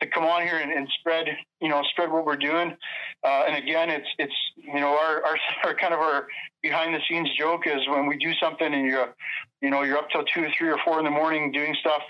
[0.00, 1.26] to come on here and, and spread,
[1.60, 2.76] you know, spread what we're doing.
[3.24, 6.26] Uh, and again, it's it's you know our, our our kind of our
[6.62, 9.14] behind the scenes joke is when we do something and you're
[9.60, 12.02] you know you're up till two or three or four in the morning doing stuff.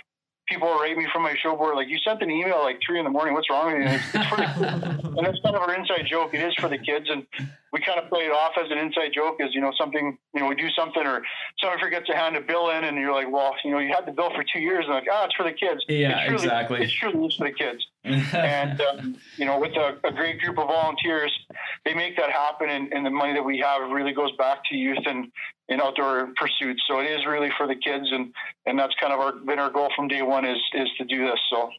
[0.49, 3.05] People rate me from my show board like you sent an email like three in
[3.05, 3.35] the morning.
[3.35, 3.97] What's wrong with you?
[3.97, 6.35] It's, it's for the, and that's kind of our inside joke.
[6.35, 7.27] It is for the kids, and
[7.73, 10.17] we kind of play it off as an inside joke, as you know something.
[10.35, 11.23] You know, we do something or
[11.61, 14.07] someone forgets to hand a bill in, and you're like, well, you know, you had
[14.07, 15.85] the bill for two years, and like, ah, it's for the kids.
[15.89, 16.83] Yeah, it's truly, exactly.
[16.85, 20.59] It's truly is for the kids and um, you know, with a, a, great group
[20.59, 21.33] of volunteers,
[21.85, 24.77] they make that happen, and, and, the money that we have really goes back to
[24.77, 25.31] youth and,
[25.69, 26.83] and outdoor pursuits.
[26.89, 28.33] So it is really for the kids, and
[28.67, 31.27] and that's kind of our been our goal from day one is is to do
[31.27, 31.41] this.
[31.51, 31.71] So.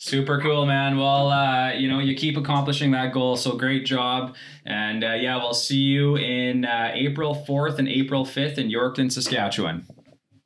[0.00, 0.96] Super cool, man.
[0.96, 4.36] Well, uh, you know, you keep accomplishing that goal, so great job.
[4.64, 9.10] And uh, yeah, we'll see you in uh, April 4th and April 5th in Yorkton,
[9.10, 9.88] Saskatchewan.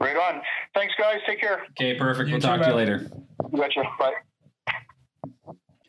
[0.00, 0.40] Right on.
[0.74, 1.18] Thanks, guys.
[1.26, 1.62] Take care.
[1.72, 2.28] Okay, perfect.
[2.28, 3.10] You we'll too, talk to you later.
[3.52, 3.82] You betcha.
[3.98, 4.14] Bye.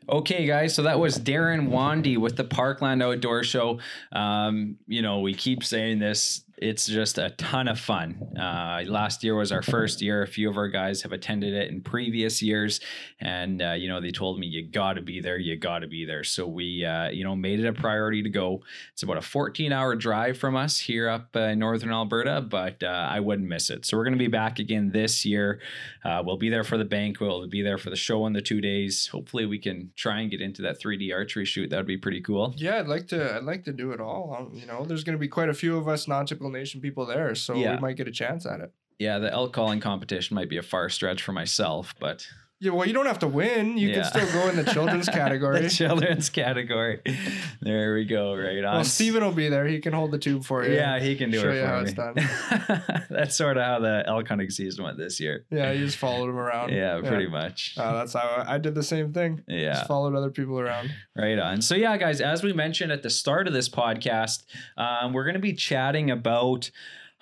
[0.09, 3.79] Okay, guys, so that was Darren Wandy with the Parkland Outdoor Show.
[4.11, 8.17] Um, you know, we keep saying this, it's just a ton of fun.
[8.39, 10.23] Uh, last year was our first year.
[10.23, 12.79] A few of our guys have attended it in previous years,
[13.19, 15.87] and uh, you know, they told me you got to be there, you got to
[15.87, 16.23] be there.
[16.23, 18.63] So we, uh, you know, made it a priority to go.
[18.93, 23.09] It's about a 14-hour drive from us here up uh, in northern Alberta, but uh,
[23.11, 23.85] I wouldn't miss it.
[23.85, 25.59] So we're going to be back again this year.
[26.05, 27.27] Uh, we'll be there for the banquet.
[27.27, 29.07] We'll be there for the show in the two days.
[29.07, 31.69] Hopefully, we can try and get into that 3D archery shoot.
[31.71, 32.53] That would be pretty cool.
[32.55, 33.35] Yeah, I'd like to.
[33.35, 34.37] I'd like to do it all.
[34.39, 37.05] Um, you know, there's going to be quite a few of us non-typical nation people
[37.05, 37.75] there, so Yeah.
[37.75, 38.71] we might get a chance at it.
[38.99, 42.25] Yeah, the elk calling competition might be a far stretch for myself, but
[42.63, 43.77] Yeah, well, you don't have to win.
[43.77, 43.95] You Yeah.
[43.95, 45.61] can still go in the children's category.
[45.61, 47.01] the children's category.
[47.61, 48.35] There we go.
[48.35, 48.75] Right on.
[48.75, 49.65] well, Steven will be there.
[49.67, 50.73] He can hold the tube for you.
[50.73, 51.83] Yeah, he can do Show it you for how me.
[51.83, 53.03] it's done.
[53.09, 55.45] That's sort of how the elk hunting season went this year.
[55.51, 56.71] Yeah, you just followed him around.
[56.71, 57.75] Yeah, pretty much.
[57.77, 59.43] Uh, that's how I, I did the same thing.
[59.47, 59.73] Yeah.
[59.73, 60.89] Just followed other people around.
[61.17, 61.61] Right on.
[61.61, 64.43] So, yeah, guys, as we mentioned at the start of this podcast,
[64.77, 66.71] um, we're going to be chatting about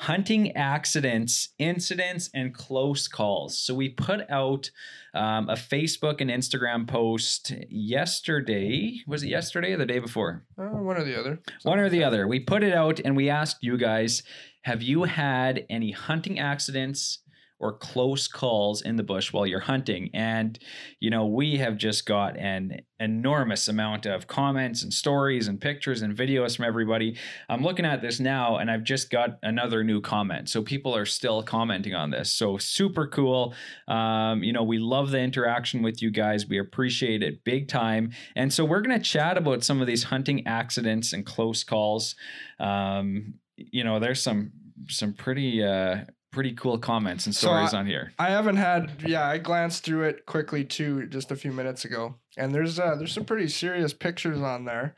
[0.02, 3.58] hunting accidents, incidents, and close calls.
[3.58, 4.72] So, we put out
[5.14, 9.02] um, a Facebook and Instagram post yesterday.
[9.08, 10.44] Was it yesterday or the day before?
[10.58, 11.40] Uh, one or the other.
[11.64, 12.28] One or the other.
[12.28, 14.24] We put it out and we asked you guys
[14.64, 17.20] have you had any hunting accidents?
[17.62, 20.10] Or close calls in the bush while you're hunting.
[20.14, 20.58] And,
[21.00, 26.02] you know, we have just got an enormous amount of comments and stories and pictures
[26.02, 27.18] and videos from everybody.
[27.50, 30.50] I'm looking at this now and I've just got another new comment.
[30.50, 32.32] So people are still commenting on this.
[32.32, 33.54] So super cool.
[33.88, 36.48] Um, you know, we love the interaction with you guys.
[36.48, 38.12] We appreciate it big time.
[38.36, 42.16] And so we're going to chat about some of these hunting accidents and close calls.
[42.60, 44.52] Um, you know, there's some
[44.90, 46.00] some pretty uh
[46.32, 48.14] pretty cool comments and So stories I- on here.
[48.18, 48.92] I haven't had.
[49.06, 52.96] Yeah, I glanced through it quickly too, just a few minutes ago, and there's uh,
[52.96, 54.96] there's some pretty serious pictures on there.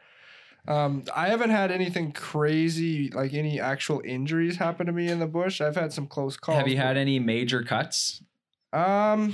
[0.66, 5.28] Um, I haven't had anything crazy like any actual injuries happen to me in the
[5.28, 5.60] bush.
[5.60, 6.58] I've had some close calls.
[6.58, 8.24] Have you had any major cuts?
[8.72, 9.34] Um,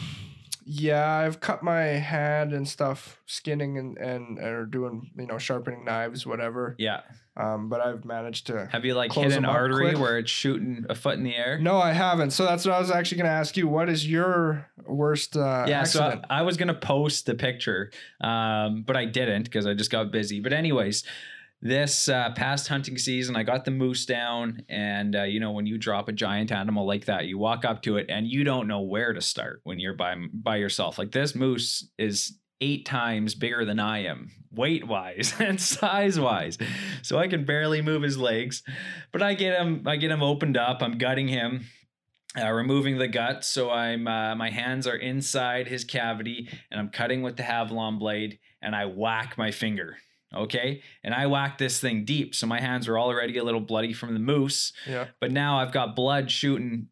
[0.72, 5.84] yeah, I've cut my hand and stuff, skinning and and or doing you know sharpening
[5.84, 6.76] knives, whatever.
[6.78, 7.02] Yeah.
[7.36, 8.68] Um, but I've managed to.
[8.72, 11.58] Have you like hit an artery where it's shooting a foot in the air?
[11.58, 12.32] No, I haven't.
[12.32, 13.68] So that's what I was actually going to ask you.
[13.68, 16.22] What is your worst uh, yeah, accident?
[16.22, 17.90] so I, I was gonna post the picture,
[18.22, 20.40] um, but I didn't because I just got busy.
[20.40, 21.04] But anyways,
[21.62, 25.66] this uh, past hunting season, I got the moose down, and uh, you know when
[25.66, 28.68] you drop a giant animal like that, you walk up to it and you don't
[28.68, 30.98] know where to start when you're by by yourself.
[30.98, 36.58] Like this moose is eight times bigger than I am, weight wise and size wise,
[37.02, 38.64] so I can barely move his legs.
[39.12, 40.82] But I get him, I get him opened up.
[40.82, 41.66] I'm gutting him.
[42.40, 46.90] Uh, removing the gut, so I'm uh, my hands are inside his cavity, and I'm
[46.90, 49.98] cutting with the Havalon blade, and I whack my finger
[50.36, 53.94] okay and i whacked this thing deep so my hands were already a little bloody
[53.94, 55.06] from the moose Yeah.
[55.20, 56.88] but now i've got blood shooting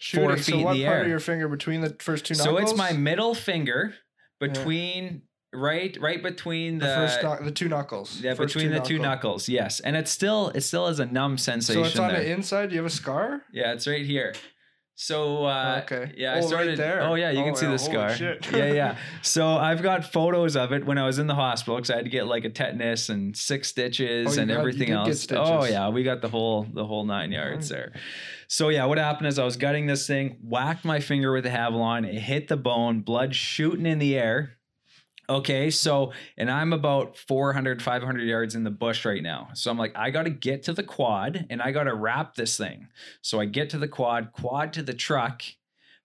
[0.00, 0.28] Shooting.
[0.28, 1.02] Four so feet in what the part air.
[1.02, 2.56] of your finger between the first two knuckles?
[2.56, 3.94] so it's my middle finger
[4.40, 5.22] between
[5.52, 8.20] right right between the, the, first knuck- the two knuckles.
[8.20, 9.48] yeah First between the two knuckles.
[9.48, 12.22] knuckles yes and it's still it still has a numb sensation So it's on there
[12.22, 12.68] the inside.
[12.68, 13.42] Do you have a scar?
[13.52, 14.34] yeah it's right here
[15.00, 16.12] so uh Okay.
[16.16, 17.02] yeah Oh, i right started there.
[17.02, 18.10] oh yeah you Oh, can see yeah, the scar.
[18.58, 18.96] yeah yeah.
[19.22, 22.04] So i've got photos of it when i was in the hospital because i had
[22.04, 25.26] to get like a tetanus and six stitches Oh, and got- everything else.
[25.30, 27.92] Oh yeah we got the whole the whole nine yards there.
[28.48, 31.50] So yeah what happened is i was gutting this thing whacked my finger with a
[31.50, 34.57] Havalon, it hit the bone blood shooting in the air
[35.30, 39.48] Okay, so and I'm about 400, 500 yards in the bush right now.
[39.52, 42.34] So I'm like, I got to get to the quad and I got to wrap
[42.34, 42.88] this thing.
[43.20, 45.42] So I get to the quad, quad to the truck,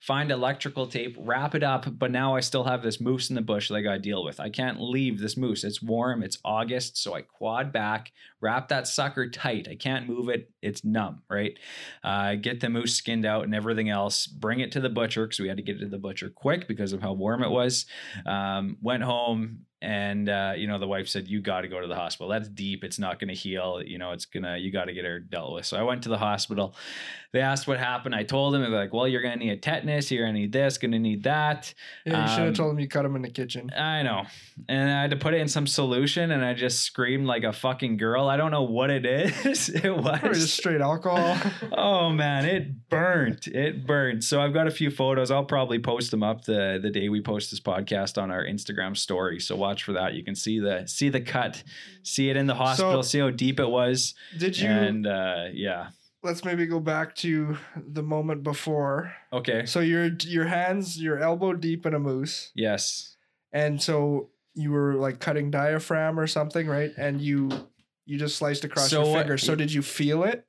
[0.03, 1.85] find electrical tape, wrap it up.
[1.97, 4.25] But now I still have this moose in the bush that I got to deal
[4.25, 4.37] with.
[4.37, 5.63] I can't leave this moose.
[5.63, 6.97] It's warm, it's August.
[7.01, 8.11] So I quad back,
[8.41, 9.69] wrap that sucker tight.
[9.71, 10.51] I can't move it.
[10.61, 11.57] It's numb, right?
[12.03, 15.39] Uh, get the moose skinned out and everything else, bring it to the butcher because
[15.39, 17.85] we had to get it to the butcher quick because of how warm it was.
[18.25, 21.87] Um, went home and uh, you know the wife said you got to go to
[21.87, 22.29] the hospital.
[22.29, 22.83] That's deep.
[22.83, 23.81] It's not going to heal.
[23.85, 24.57] You know it's gonna.
[24.57, 25.65] You got to get her dealt with.
[25.65, 26.73] So I went to the hospital.
[27.33, 28.13] They asked what happened.
[28.13, 30.11] I told them they're like, well, you're gonna need a tetanus.
[30.11, 30.77] You're gonna need this.
[30.77, 31.73] Gonna need that.
[32.05, 33.71] Yeah, you should have Um, told them you cut him in the kitchen.
[33.75, 34.23] I know.
[34.69, 37.51] And I had to put it in some solution, and I just screamed like a
[37.51, 38.27] fucking girl.
[38.29, 39.05] I don't know what it
[39.45, 39.69] is.
[39.69, 40.53] It Or just was.
[40.53, 41.35] straight alcohol.
[41.75, 43.47] Oh man, it burnt.
[43.47, 44.23] It burned.
[44.23, 45.31] So I've got a few photos.
[45.31, 48.95] I'll probably post them up the the day we post this podcast on our Instagram
[48.95, 49.39] story.
[49.39, 50.13] So watch for that.
[50.13, 51.63] You can see the see the cut,
[52.03, 54.67] see it in the hospital, see how deep it was, Did you?
[54.69, 55.87] and uh, yeah.
[56.21, 59.13] let's maybe go back to the moment before.
[59.31, 59.65] Okay.
[59.65, 63.15] So your your hands, your elbow deep in a moose, Yes.
[63.51, 66.91] and so you were like cutting diaphragm or something, right?
[66.97, 67.49] And you
[68.05, 69.37] you just sliced across So your what- finger.
[69.37, 70.45] So did you feel it?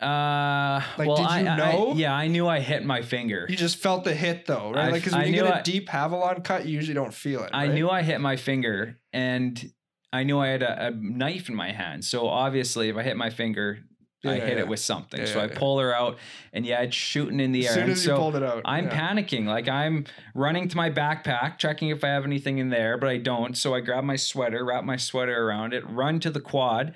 [0.00, 1.92] Uh, Like, well, did I, you I- know?
[1.96, 3.46] yeah, I knew I hit my finger.
[3.48, 4.86] You just felt the hit though, right?
[4.86, 7.14] I- like because when I you get a I- deep Havalon cut, you usually don't
[7.14, 7.50] feel it.
[7.52, 7.74] I right?
[7.74, 9.72] knew I hit my finger, and
[10.12, 12.04] I knew I had a, a knife in my hand.
[12.04, 13.80] So obviously, if I hit my finger,
[14.24, 14.58] I hit yeah.
[14.60, 15.20] it with something.
[15.20, 15.58] Yeah, so yeah, I yeah.
[15.58, 16.18] pull her out,
[16.52, 17.72] and yeah, it's shooting in the As air.
[17.74, 19.12] soon And as so you pulled it out, I'm yeah.
[19.12, 19.46] panicking.
[19.46, 23.16] Like I'm running to my backpack, checking if I have anything in there, but I
[23.18, 23.56] don't.
[23.56, 26.94] So I grab my sweater, wrap my sweater around it, run to the quad,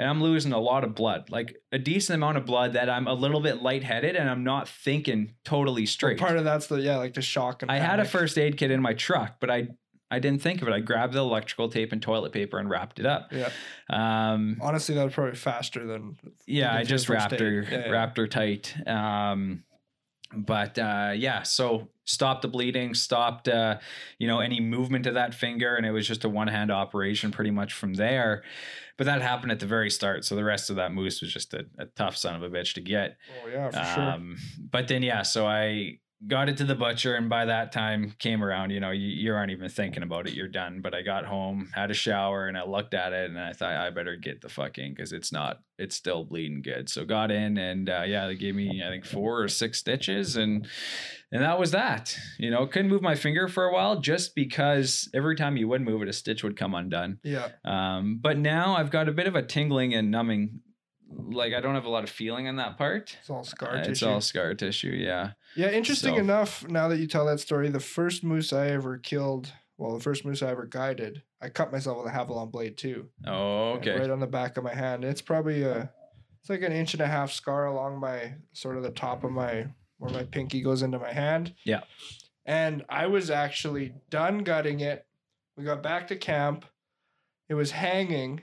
[0.00, 3.06] and I'm losing a lot of blood, like a decent amount of blood that I'm
[3.06, 6.18] a little bit lightheaded and I'm not thinking totally Well, straight.
[6.18, 8.70] part of that's the yeah, like the shock and I had a first aid kit
[8.70, 9.68] in my truck, but I
[10.12, 10.72] I didn't think of it.
[10.74, 13.30] I grabbed the electrical tape and toilet paper and wrapped it up.
[13.30, 13.50] Yeah,
[13.88, 16.16] Um, honestly, that was probably faster than.
[16.46, 17.90] yeah, I just wrapped her Yeah, yeah.
[17.90, 18.74] wrapped her tight.
[18.88, 19.62] Um,
[20.34, 23.78] but uh, yeah, so stopped the bleeding, stopped uh,
[24.18, 27.30] you know any movement of that finger, and it was just a one hand operation
[27.30, 28.42] pretty much from there.
[28.96, 31.54] But that happened at the very start, so the rest of that moose was just
[31.54, 33.16] a, a tough son of a bitch to get.
[33.42, 34.10] Oh yeah, for sure.
[34.10, 38.14] Um, but then yeah, so I got it to the butcher, and by that time
[38.18, 38.70] came around.
[38.70, 40.80] You know, you, you aren't even thinking about it; you're done.
[40.80, 43.72] But I got home, had a shower, and I looked at it, and I thought
[43.72, 46.88] I better get the fucking because it's not, it's still bleeding good.
[46.88, 50.36] So got in, and uh, yeah, they gave me I think four or six stitches,
[50.36, 50.66] and
[51.32, 52.16] and that was that.
[52.38, 55.82] You know, couldn't move my finger for a while just because every time you would
[55.82, 57.18] move it, a stitch would come undone.
[57.22, 60.60] Yeah, Um, but now I've got a bit of a tingling and numbing.
[61.12, 63.16] Like I don't have a lot of feeling on that part.
[63.20, 63.90] it's all scar Uh, tissue.
[63.90, 64.90] It's all scar tissue.
[64.90, 65.32] Yeah.
[65.56, 68.96] Yeah, interesting So- enough, now that you tell that story, the first moose I ever
[68.98, 72.76] killed, well, the first moose I ever guided, I cut myself with a Havalon blade
[72.76, 73.08] too.
[73.26, 73.98] Oh, okay.
[73.98, 75.04] Right on the back of my hand.
[75.04, 75.90] It's probably a,
[76.40, 79.32] it's like an inch and a half scar along my, sort of the top of
[79.32, 79.66] my,
[79.98, 81.54] where my pinky goes into my hand.
[81.64, 81.80] Yeah.
[82.46, 85.06] And I was actually done gutting it.
[85.56, 86.64] We got back to camp.
[87.48, 88.42] It was hanging.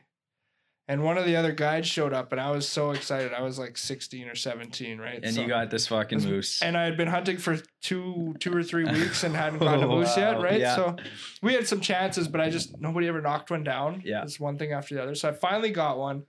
[0.90, 3.34] And one of the other guides showed up, and I was so excited.
[3.34, 5.20] I was like 16 or 17, right?
[5.22, 6.62] And So- you got this fucking moose.
[6.62, 9.88] and I had been hunting for two, two or three weeks and hadn't gotten a
[9.88, 10.60] moose yet, right?
[10.62, 10.76] yeah.
[10.78, 10.96] So
[11.42, 14.02] we had some chances, but I just nobody ever knocked one down.
[14.06, 14.24] Yeah.
[14.24, 15.14] it's one thing after the other.
[15.16, 16.24] So I finally got one.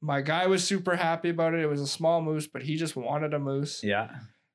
[0.00, 1.60] My guy was super happy about it.
[1.60, 3.84] It was a small moose, but he just wanted a moose.
[3.84, 4.08] yeah.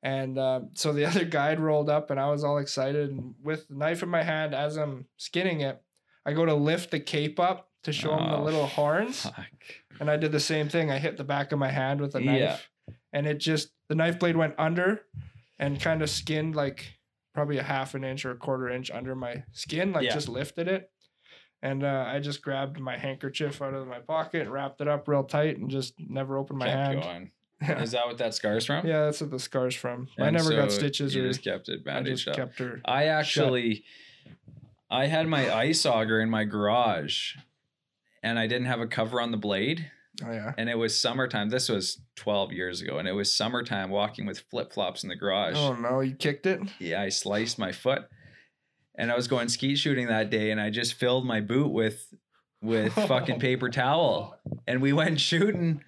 [0.04, 3.12] And uh, so the other guide rolled up, and I was all excited.
[3.12, 5.82] And with the knife in my hand, as I'm skinning it,
[6.26, 9.24] I go to lift the cape up to show him the Oh, little horns.
[9.24, 9.46] Fuck.
[10.00, 10.92] And I did the same thing.
[10.92, 12.32] I hit the back of my hand with a Yeah.
[12.40, 12.70] knife,
[13.12, 15.02] and it just the knife blade went under,
[15.58, 17.00] and kind of skinned like
[17.34, 20.14] probably a half an inch or a quarter inch under my skin, like Yeah.
[20.14, 20.92] just lifted it.
[21.62, 25.24] And uh, I just grabbed my handkerchief out of my pocket, wrapped it up real
[25.24, 27.32] tight, and just never opened my Kept hand.
[27.62, 27.82] Yeah.
[27.82, 28.86] Is that what that scar's from?
[28.86, 30.10] yeah, that's what the scar's from.
[30.20, 32.36] I And never got stitches you or just kept it I just bandaged up.
[32.36, 32.82] kept her.
[32.86, 33.84] I actually,
[34.92, 37.36] I had my ice auger in my garage,
[38.28, 39.90] and I didn't have a cover on the blade.
[40.24, 40.54] Oh yeah.
[40.58, 41.50] And it was summertime.
[41.50, 43.90] This was 12 years ago, and it was summertime.
[43.90, 45.56] Walking with flip flops in the garage.
[45.56, 46.62] Oh no, you kicked it.
[46.80, 48.04] Yeah, I sliced my foot,
[48.96, 52.14] and I was going skeet shooting that day, and I just filled my boot with
[52.62, 54.38] with fucking paper towel,
[54.68, 55.82] and we went shooting,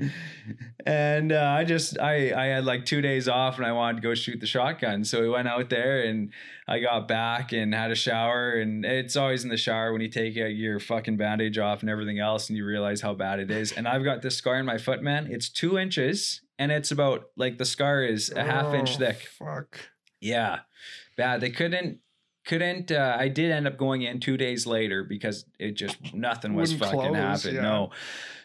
[0.85, 4.07] and uh, I just I I had like two days off, and I wanted to
[4.07, 6.31] go shoot the shotgun, so we went out there, and
[6.67, 10.09] I got back and had a shower, and it's always in the shower when you
[10.09, 13.49] take uh, your fucking bandage off and everything else, and you realize how bad it
[13.51, 15.27] is, and I've got this scar in my foot, man.
[15.31, 19.27] It's two inches, and it's about like the scar is a half inch Oh, thick.
[19.37, 19.79] Fuck.
[20.21, 20.59] Yeah,
[21.17, 21.41] bad.
[21.41, 21.99] They couldn't
[22.49, 22.91] couldn't.
[22.91, 26.73] Uh, I did end up going in two days later because it just nothing was
[26.73, 27.55] Wouldn't fucking close, happening.
[27.55, 27.61] yeah.
[27.69, 27.89] No,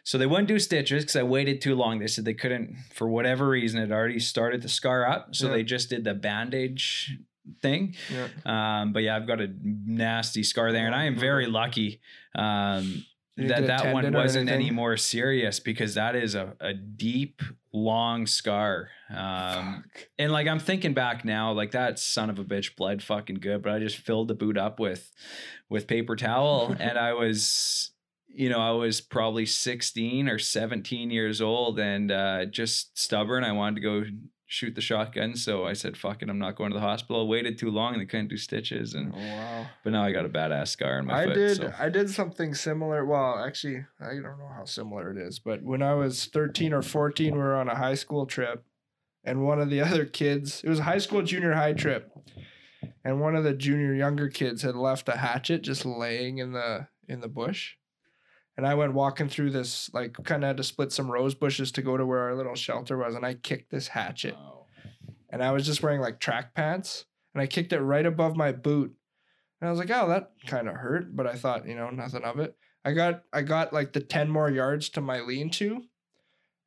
[0.05, 1.99] so they wouldn't do stitches because I waited too long.
[1.99, 3.81] They said they couldn't for whatever reason.
[3.81, 5.55] It already started to scar up, so Yeah.
[5.55, 7.17] they just did the bandage
[7.63, 7.95] thing.
[8.13, 8.29] Yeah.
[8.83, 12.01] Um, but yeah, I've got a nasty scar there, and I am very lucky.
[12.35, 13.05] Um,
[13.37, 16.73] that didn't get a that one wasn't any more serious because that is a, a
[16.73, 18.91] deep long scar.
[19.11, 19.85] Um
[20.19, 23.63] and like I'm thinking back now, like that son of a bitch bled fucking good,
[23.63, 25.13] but I just filled the boot up with
[25.69, 26.75] with paper towel.
[26.81, 27.91] And I was
[28.37, 33.43] you know, I was probably 16 or 17 years old and uh just stubborn.
[33.45, 34.05] I wanted to go
[34.55, 37.23] shoot the shotgun, so I said fuck it, I'm not going to the hospital.
[37.23, 39.67] I waited too long and they couldn't do stitches Oh, and wow.
[39.83, 41.35] but now I got a badass scar on my I foot.
[41.35, 41.57] did.
[41.57, 41.73] so.
[41.79, 43.05] I did something similar.
[43.05, 46.83] Well, actually, I don't know how similar it is, but when I was 13 or
[46.83, 48.65] 14, we were on a high school trip,
[49.25, 52.13] and one of the other kids, it was a high school junior high trip,
[53.05, 56.87] and one of the junior younger kids had left a hatchet just laying in the
[57.09, 57.75] in the bush.
[58.57, 61.73] And I went walking through this, like, kind of had to split some rose bushes
[61.73, 64.67] to go to where our little shelter was, and I kicked this hatchet Oh.
[65.29, 68.53] and I was just wearing like track pants and I kicked it right above my
[68.53, 68.95] boot.
[69.61, 72.23] And I was like, oh, that kind of hurt, but I thought, you know, nothing
[72.23, 72.57] of it.
[72.85, 75.83] I got I got like the 10 more yards to my lean-to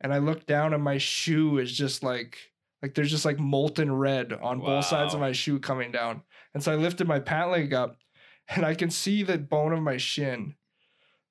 [0.01, 2.37] and I looked down and my shoe is just like
[2.81, 6.23] like there's just like molten red on both sides of my shoe coming down.
[6.53, 7.97] And so I lifted my pant leg up
[8.49, 10.55] and I can see the bone of my shin.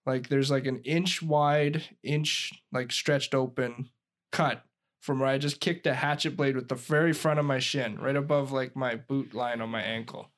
[0.06, 3.90] Like there's like an inch wide, inch like stretched open
[4.32, 4.62] cut
[5.00, 7.98] from where I just kicked a hatchet blade with the very front of my shin,
[7.98, 10.30] right above like my boot line on my ankle.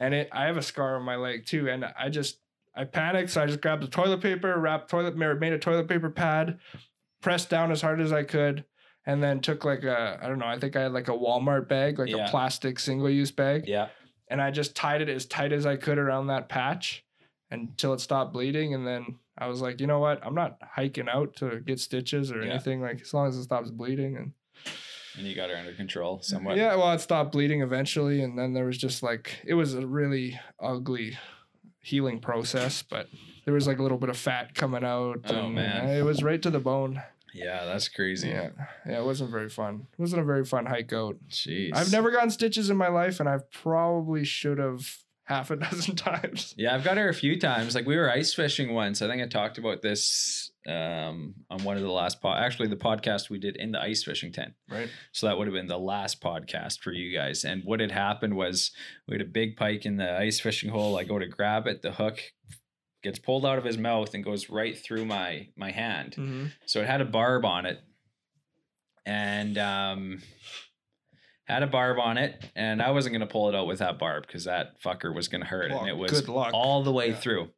[0.00, 1.68] And it I have a scar on my leg too.
[1.68, 2.38] And I just
[2.74, 6.10] I panicked, so I just grabbed the toilet paper, wrapped toilet made a toilet paper
[6.10, 6.58] pad,
[7.20, 8.64] pressed down as hard as I could,
[9.06, 11.68] and then took like a I don't know, I think I had like a Walmart
[11.68, 12.26] bag, like Yeah.
[12.26, 13.88] a plastic single use bag Yeah.
[14.28, 17.04] and I just tied it as tight as I could around that patch
[17.50, 18.74] until it stopped bleeding.
[18.74, 20.24] And then I was like, you know what?
[20.24, 22.52] I'm not hiking out to get stitches or Yeah.
[22.52, 22.80] anything.
[22.80, 24.16] Like as long as it stops bleeding.
[24.16, 24.32] And
[25.16, 26.56] And you got her under control somewhat.
[26.56, 28.22] yeah, well, it stopped bleeding eventually.
[28.22, 31.16] And then there was just like it was a really ugly
[31.80, 33.08] healing process, but
[33.44, 35.20] there was like a little bit of fat coming out.
[35.26, 35.88] Oh, and man.
[35.88, 37.02] it was right to the bone.
[37.34, 38.28] Yeah, that's crazy.
[38.30, 38.50] Yeah,
[38.86, 39.86] yeah, it wasn't very fun.
[39.92, 41.16] It wasn't a very fun hike out.
[41.28, 41.70] Jeez.
[41.74, 44.98] I've never gotten stitches in my life, and I probably should have
[45.28, 46.54] half a dozen times.
[46.56, 47.74] Yeah, I've got her a few times.
[47.74, 49.02] Like we were ice fishing once.
[49.02, 52.42] I think I talked about this um, on one of the last pod.
[52.42, 54.54] Actually, the podcast we did in the ice fishing tent.
[54.70, 54.88] Right.
[55.12, 57.44] So that would have been the last podcast for you guys.
[57.44, 58.70] And what had happened was
[59.06, 60.98] we had a big pike in the ice fishing hole.
[60.98, 62.20] I go to grab it, the hook
[63.02, 66.12] gets pulled out of his mouth and goes right through my my hand.
[66.12, 66.46] Mm-hmm.
[66.64, 67.80] So it had a barb on it,
[69.04, 70.22] and um,
[71.48, 74.26] had a barb on it, and I wasn't gonna pull it out with that barb
[74.26, 76.50] because that fucker was gonna hurt, Well, and it was luck.
[76.52, 77.14] all the way Yeah.
[77.16, 77.50] through.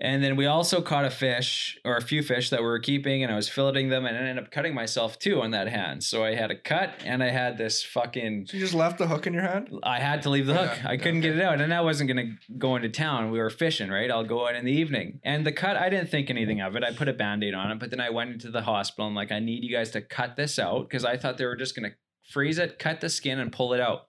[0.00, 3.22] And then we also caught a fish or a few fish that we were keeping,
[3.22, 6.02] and I was filleting them, and I ended up cutting myself too on that hand.
[6.02, 9.06] So I had a cut, and I had this fucking So you just left the
[9.06, 9.68] hook in your hand?
[9.84, 10.76] I had to leave the hook.
[10.82, 11.28] Yeah, I couldn't okay.
[11.28, 13.30] get it out, and I wasn't gonna go into town.
[13.30, 14.10] We were fishing, right?
[14.10, 15.20] I'll go out in the evening.
[15.22, 16.82] And the cut, I didn't think anything of it.
[16.82, 19.06] I put a band-aid on it, but then I went into the hospital.
[19.06, 21.54] I'm like, I need you guys to cut this out because I thought they were
[21.56, 21.92] just gonna
[22.22, 24.08] freeze it, cut the skin, and pull it out.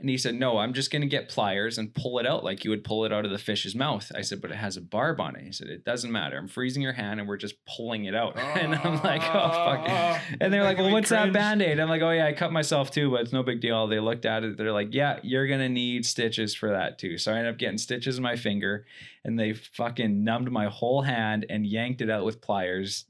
[0.00, 2.64] And he said, No, I'm just going to get pliers and pull it out like
[2.64, 4.10] you would pull it out of the fish's mouth.
[4.14, 5.42] I said, But it has a barb on it.
[5.42, 6.38] He said, It doesn't matter.
[6.38, 8.38] I'm freezing your hand and we're just pulling it out.
[8.38, 9.84] and I'm like, Oh, fuck.
[9.86, 10.22] Ah.
[10.40, 11.78] And they're like, Well, what's that band aid?
[11.78, 13.86] I'm like, Oh, yeah, I cut myself too, but it's no big deal.
[13.86, 14.56] They looked at it.
[14.56, 17.18] They're like, Yeah, you're going to need stitches for that too.
[17.18, 18.86] So I ended up getting stitches in my finger
[19.22, 23.04] and they fucking numbed my whole hand and yanked it out with pliers.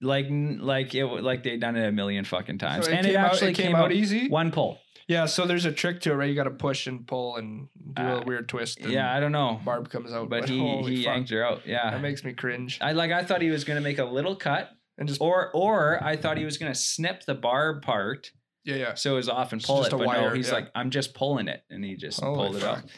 [0.00, 2.86] Like, like it, like they'd done it a million fucking times.
[2.86, 4.28] So it and came it out- actually it came out easy?
[4.28, 4.78] One pull.
[5.08, 6.28] Yeah, so there's a trick to it, right?
[6.28, 8.78] You got to push and pull and do a Uh, weird twist.
[8.80, 9.58] And Yeah, I don't know.
[9.64, 10.28] barb comes out.
[10.28, 11.62] but he he fuck, yanked her out.
[11.66, 12.78] Yeah, That makes me cringe.
[12.82, 13.10] I like.
[13.10, 16.36] I thought he was gonna make a little cut, And just or or I thought
[16.36, 18.32] he was gonna snip the barb part
[18.64, 18.94] yeah, yeah.
[18.94, 19.94] so it was off and pull just it.
[19.94, 20.54] a But no, he's yeah.
[20.54, 22.80] like, I'm just pulling it, and he just Holy pulled it out.
[22.82, 22.90] fuck.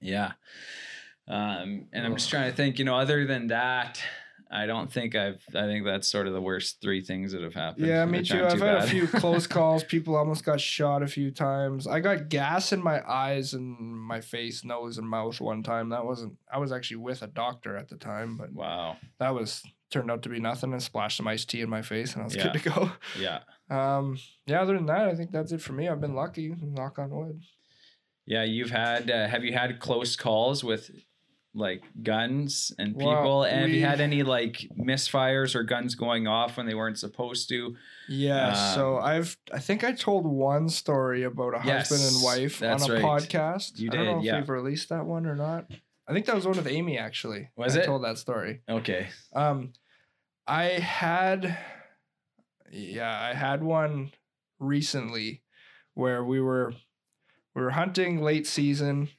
[0.00, 0.32] Yeah.
[1.28, 2.78] Um, and I'm just trying to think.
[2.78, 4.00] You know, other than that.
[4.52, 5.42] I don't think I've.
[5.54, 7.86] I think that's sort of the worst three things that have happened.
[7.86, 8.44] Yeah, me too.
[8.44, 8.84] I've had bad.
[8.84, 9.82] a few close calls.
[9.82, 11.86] People almost got shot a few times.
[11.86, 15.88] I got gas in my eyes and my face, nose, and mouth one time.
[15.88, 16.36] That wasn't.
[16.52, 18.98] I was actually with a doctor at the time, but wow.
[19.18, 20.72] that was turned out to be nothing.
[20.72, 22.42] And splashed some iced tea in my face, and I was Yeah.
[22.44, 22.92] good to go.
[23.18, 23.40] Yeah.
[23.70, 24.60] Um, yeah.
[24.60, 25.88] Other than that, I think that's it for me.
[25.88, 26.54] I've been lucky.
[26.60, 27.40] Knock on wood.
[28.26, 29.10] Yeah, you've had.
[29.10, 30.90] Uh, have you had close calls with
[31.54, 33.42] like guns and Well, people?
[33.44, 36.98] and have you we- had any like misfires or guns going off when they weren't
[36.98, 37.76] supposed to?
[38.08, 42.62] Yeah, so Um, I've I think I told one story about a husband and wife
[42.62, 43.02] on a right.
[43.02, 43.78] podcast.
[43.78, 44.40] You I don't know did, if yeah.
[44.40, 45.70] we've released that one or not.
[46.08, 47.50] I think that was one with Amy actually.
[47.56, 47.84] Was I it?
[47.86, 48.62] told that story.
[48.68, 49.08] Okay.
[49.34, 49.72] Um
[50.46, 51.58] I had
[52.70, 54.12] yeah, I had one
[54.58, 55.42] recently
[55.94, 56.72] where we were
[57.54, 59.10] we were hunting late season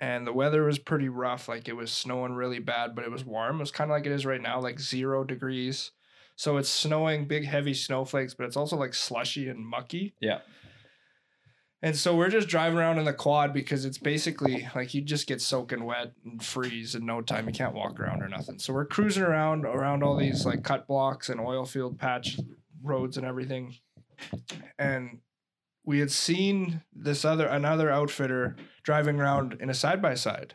[0.00, 1.48] and the weather was pretty rough.
[1.48, 3.56] Like it was snowing really bad, but it was warm.
[3.56, 5.90] It was kind of like it is right now, like zero degrees.
[6.36, 10.14] So it's snowing, big heavy snowflakes, but it's also like slushy and mucky.
[10.20, 10.38] Yeah.
[11.82, 15.28] And so we're just driving around in the quad because it's basically like you just
[15.28, 17.46] get soaking wet and freeze in no time.
[17.46, 18.58] You can't walk around or nothing.
[18.58, 22.38] So we're cruising around around all these like cut blocks and oil field patch
[22.82, 23.76] roads and everything.
[24.78, 25.20] And
[25.88, 30.52] we had seen this other another outfitter driving around in a side by side.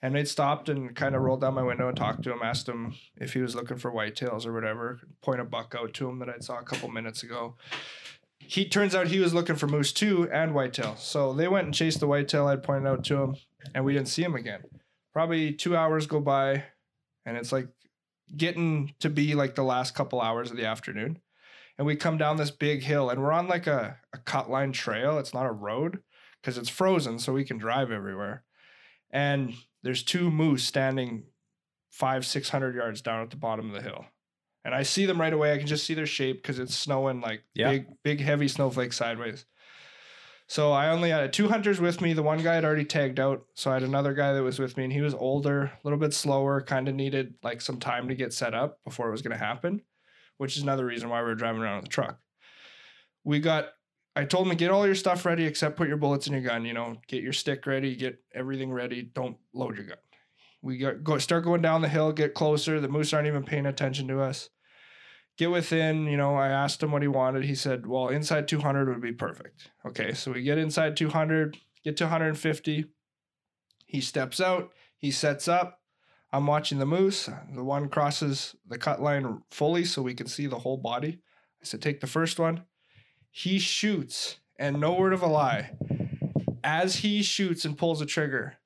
[0.00, 2.68] And they'd stopped and kind of rolled down my window and talked to him, asked
[2.68, 6.18] him if he was looking for whitetails or whatever, point a buck out to him
[6.18, 7.56] that I saw a couple minutes ago
[8.46, 10.96] he turns out he was looking for moose too and whitetail.
[10.96, 13.36] So they went and chased the whitetail I'd pointed out to him,
[13.74, 14.60] and we didn't see him again.
[15.12, 16.64] Probably two hours go by,
[17.24, 17.68] and it's like
[18.36, 21.20] getting to be like the last couple hours of the afternoon.
[21.76, 24.72] And we come down this big hill, and we're on like a, a cut line
[24.72, 25.18] trail.
[25.18, 26.00] It's not a road
[26.40, 28.44] because it's frozen, so we can drive everywhere.
[29.10, 31.24] And there's two moose standing
[31.90, 34.04] five, six hundred yards down at the bottom of the hill.
[34.64, 35.52] And I see them right away.
[35.52, 37.70] I can just see their shape because it's snowing like Yeah.
[37.70, 39.44] big, big, heavy snowflakes sideways.
[40.46, 42.12] So I only had two hunters with me.
[42.12, 43.44] The one guy had already tagged out.
[43.54, 45.98] So I had another guy that was with me, and he was older, a little
[45.98, 49.22] bit slower, kind of needed like some time to get set up before it was
[49.22, 49.82] going to happen,
[50.38, 52.18] which is another reason why we were driving around with the truck.
[53.24, 53.68] We got,
[54.16, 56.42] I told him to get all your stuff ready except put your bullets in your
[56.42, 56.64] gun.
[56.64, 59.02] You know, get your stick ready, get everything ready.
[59.02, 59.98] Don't load your gun.
[60.62, 62.80] We got go start going down the hill, get closer.
[62.80, 64.48] The moose aren't even paying attention to us
[65.36, 67.44] get within, you know, I asked him what he wanted.
[67.44, 69.70] He said, well, inside 200 would be perfect.
[69.86, 72.84] Okay, so we get inside 200, get to 150.
[73.86, 75.80] He steps out, he sets up.
[76.34, 77.30] I'm watching the moose.
[77.54, 81.20] The one crosses the cut line fully so we can see the whole body.
[81.62, 82.64] I said, take the first one.
[83.30, 85.76] He shoots, and no word of a lie,
[86.64, 88.56] as he shoots and pulls the trigger,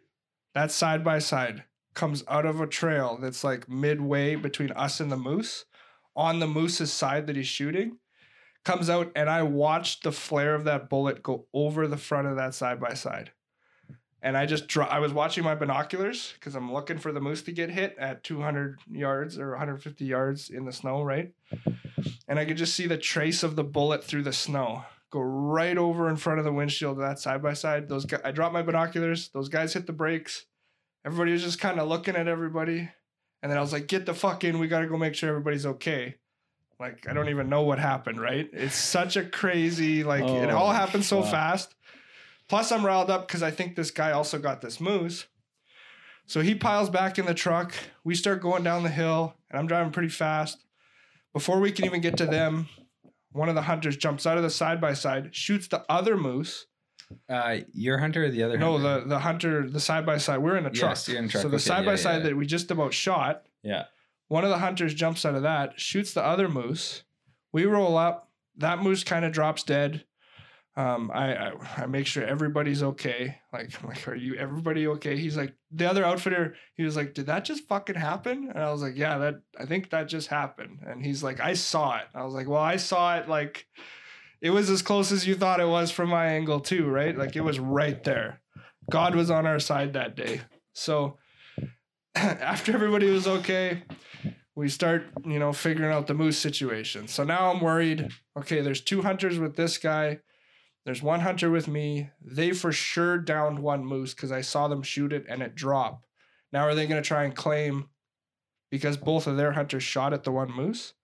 [0.55, 5.13] that side by side comes out of a trail that's like midway between us and
[5.13, 5.67] the moose
[6.17, 7.99] on the moose's side that he's shooting
[8.65, 12.37] comes out and I watched the flare of that bullet go over the front of
[12.37, 13.33] that side by side.
[14.23, 17.43] And I just dro- I was watching my binoculars because I'm looking for the moose
[17.43, 21.33] to get hit at 200 yards or 150 yards in the snow, right?
[22.27, 25.79] And I could just see the trace of the bullet through the snow go right
[25.79, 27.89] over in front of the windshield of that side by side.
[27.89, 29.31] Those guys, I dropped my binoculars.
[29.31, 30.45] Those guys hit the brakes.
[31.07, 32.91] Everybody was just kind of looking at everybody.
[33.43, 34.59] And then I was like, get the fuck in.
[34.59, 36.17] We got to go make sure everybody's okay.
[36.81, 38.49] Like, I don't even know what happened, right?
[38.53, 41.75] It's such a crazy, like, it Oh, all happened so fast.
[42.49, 45.27] Plus, I'm riled up because I think this guy also got this moose.
[46.27, 47.75] So he piles back in the truck.
[48.05, 50.65] We start going down the hill, and I'm driving pretty fast.
[51.33, 52.69] Before we can even get to them,
[53.33, 56.67] one of the hunters jumps out of the side by side, shoots the other moose.
[57.29, 58.59] Uh, your hunter or the other?
[58.59, 59.01] No, hunter?
[59.01, 60.39] the the hunter, the side by side.
[60.39, 60.91] We're in a truck.
[60.91, 61.43] Yes, you're in truck.
[61.43, 63.85] So the side by side that we just about shot, yeah.
[64.29, 67.05] one of the hunters jumps out of that, shoots the other moose.
[67.53, 68.31] We roll up.
[68.57, 70.05] That moose kind of drops dead.
[70.79, 73.37] Um, I, I I make sure everybody's okay.
[73.53, 75.17] Like, I'm like, are you everybody okay?
[75.19, 76.55] He's like, the other outfitter.
[76.77, 78.49] He was like, did that just fucking happen?
[78.55, 80.79] And I was like, yeah, that I think that just happened.
[80.87, 82.05] And he's like, I saw it.
[82.15, 83.29] I was like, well, I saw it.
[83.29, 83.67] Like,
[84.41, 87.19] it was as close as you thought it was from my angle too, right?
[87.19, 88.41] Like, it was right there.
[88.89, 90.43] God was on our side that day.
[90.75, 91.19] So
[92.15, 93.83] after everybody was okay,
[94.55, 97.09] we start, you know, figuring out the moose situation.
[97.09, 98.11] So now I'm worried.
[98.39, 100.21] Okay, there's two hunters with this guy.
[100.85, 102.11] There's one hunter with me.
[102.21, 106.07] They for sure downed one moose because I saw them shoot it and it dropped.
[106.53, 107.89] Now are they going to try and claim
[108.71, 110.95] because both of their hunters shot at the one moose?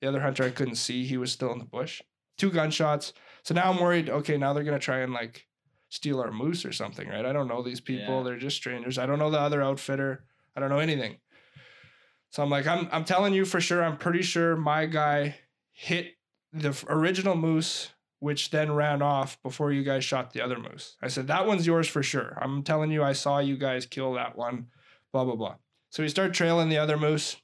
[0.00, 1.04] The other hunter I couldn't see.
[1.04, 2.02] He was still in the bush.
[2.38, 3.12] Two gunshots.
[3.44, 4.10] So now I'm worried.
[4.10, 5.46] Okay, now they're going to try and like
[5.88, 7.26] steal our moose or something, right?
[7.26, 8.18] I don't know these people.
[8.18, 8.22] Yeah.
[8.22, 8.98] They're just strangers.
[8.98, 10.24] I don't know the other outfitter.
[10.56, 11.16] I don't know anything.
[12.30, 13.84] So I'm like, I'm I'm telling you for sure.
[13.84, 15.36] I'm pretty sure my guy
[15.70, 16.14] hit
[16.52, 17.90] the original moose,
[18.22, 20.96] which then ran off before you guys shot the other moose.
[21.02, 22.38] I said that one's yours for sure.
[22.40, 24.68] I'm telling you, I saw you guys kill that one.
[25.12, 25.56] Blah blah blah.
[25.90, 27.36] So we start trailing the other moose,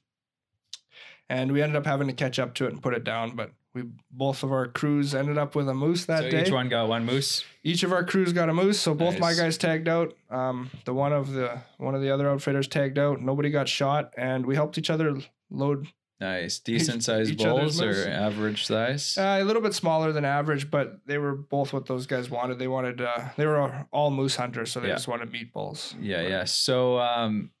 [1.29, 3.35] and we ended up having to catch up to it and put it down.
[3.35, 6.51] But we both of our crews ended up with a moose that so day each
[6.51, 7.43] one got one moose.
[7.63, 10.93] each of our crews got a moose so both my guys tagged out um, the
[10.93, 14.55] one of the one of the other outfitters tagged out nobody got shot and we
[14.55, 15.17] helped each other
[15.51, 15.87] load
[16.21, 18.05] Nice, decent sized each other's bulls moose.
[18.05, 19.17] or average size.
[19.17, 22.59] uh, a little bit smaller than average but they were both what those guys wanted
[22.59, 24.95] they wanted uh, they were all moose hunters so they Yeah.
[24.95, 26.43] just wanted meat bulls yeah, yeah.
[26.43, 27.51] So, um,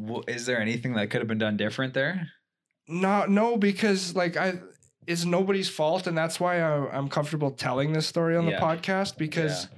[0.00, 2.28] w- is there anything that could have been done different there?
[2.86, 4.52] no no because like i
[5.06, 9.16] it's nobody's fault and that's why I, i'm comfortable telling this story on the podcast
[9.16, 9.68] because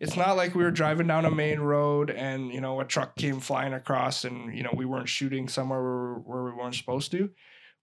[0.00, 3.16] it's not like we were driving down a main road and you know a truck
[3.16, 7.10] came flying across and you know we weren't shooting somewhere where, where we weren't supposed
[7.12, 7.30] to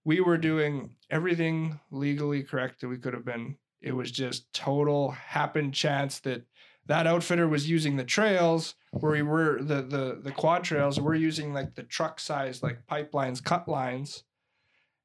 [0.04, 3.56] we were doing everything legally correct that we could have been.
[3.80, 6.44] It was just total happen chance that
[6.86, 9.30] that outfitter was using the trails where we uh-huh.
[9.30, 13.68] were the the the quad trails we're using like the truck size like pipelines cut
[13.68, 14.24] lines.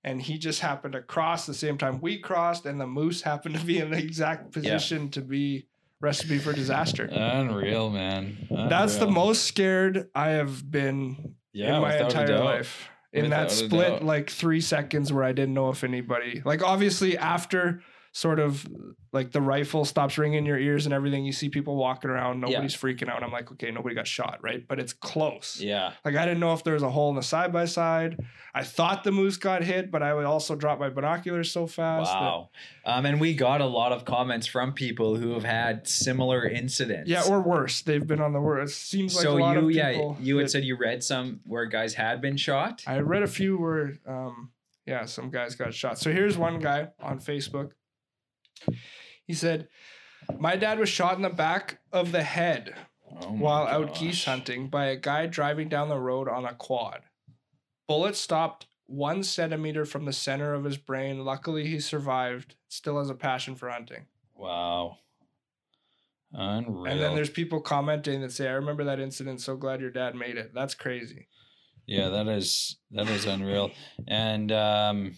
[0.03, 3.55] And he just happened to cross the same time we crossed and the moose happened
[3.55, 5.67] to be in the exact position to be
[5.99, 7.05] recipe for disaster.
[7.05, 8.47] Unreal, man.
[8.69, 13.89] that's the most scared i have been yeah, in my entire life in that split
[13.89, 14.03] doubt.
[14.03, 17.81] like three seconds where i didn't know if anybody like obviously after
[18.17, 18.65] sort of
[19.11, 22.35] like the rifle stops ringing in your ears and everything you see people walking around
[22.41, 22.47] Yeah.
[22.47, 26.15] nobody's freaking out i'm like okay nobody got shot right but it's close Yeah, like
[26.15, 28.17] i didn't know if there was a hole in the side by side
[28.53, 32.09] i thought the moose got hit but i would also drop my binoculars so fast
[32.09, 32.49] that- wow.
[32.85, 37.09] Um, and we got a lot of comments from people who have had similar incidents.
[37.09, 39.65] yeah or worse they've been on the worst it seems like so a lot you,
[39.67, 42.81] of yeah, people you had that- said you read some where guys had been shot.
[42.87, 44.51] I read a few where, um,
[44.85, 45.97] yeah, some guys got shot.
[45.99, 47.71] So here's one guy on Facebook.
[49.25, 49.67] He said,
[50.37, 52.75] My dad was shot in the back of the head
[53.21, 57.01] Oh while out geese hunting by a guy driving down the road on a quad.
[57.87, 61.23] Bullet stopped one centimeter from the center of his brain.
[61.23, 62.55] Luckily, he survived.
[62.67, 64.05] Still has a passion for hunting.
[64.35, 64.97] Wow.
[66.33, 66.85] Unreal.
[66.85, 69.41] And then there's people commenting that say, I remember that incident.
[69.41, 70.51] So glad your dad made it.
[70.53, 71.27] That's crazy.
[71.87, 73.69] Yeah, that is that is unreal,
[74.07, 75.15] and um,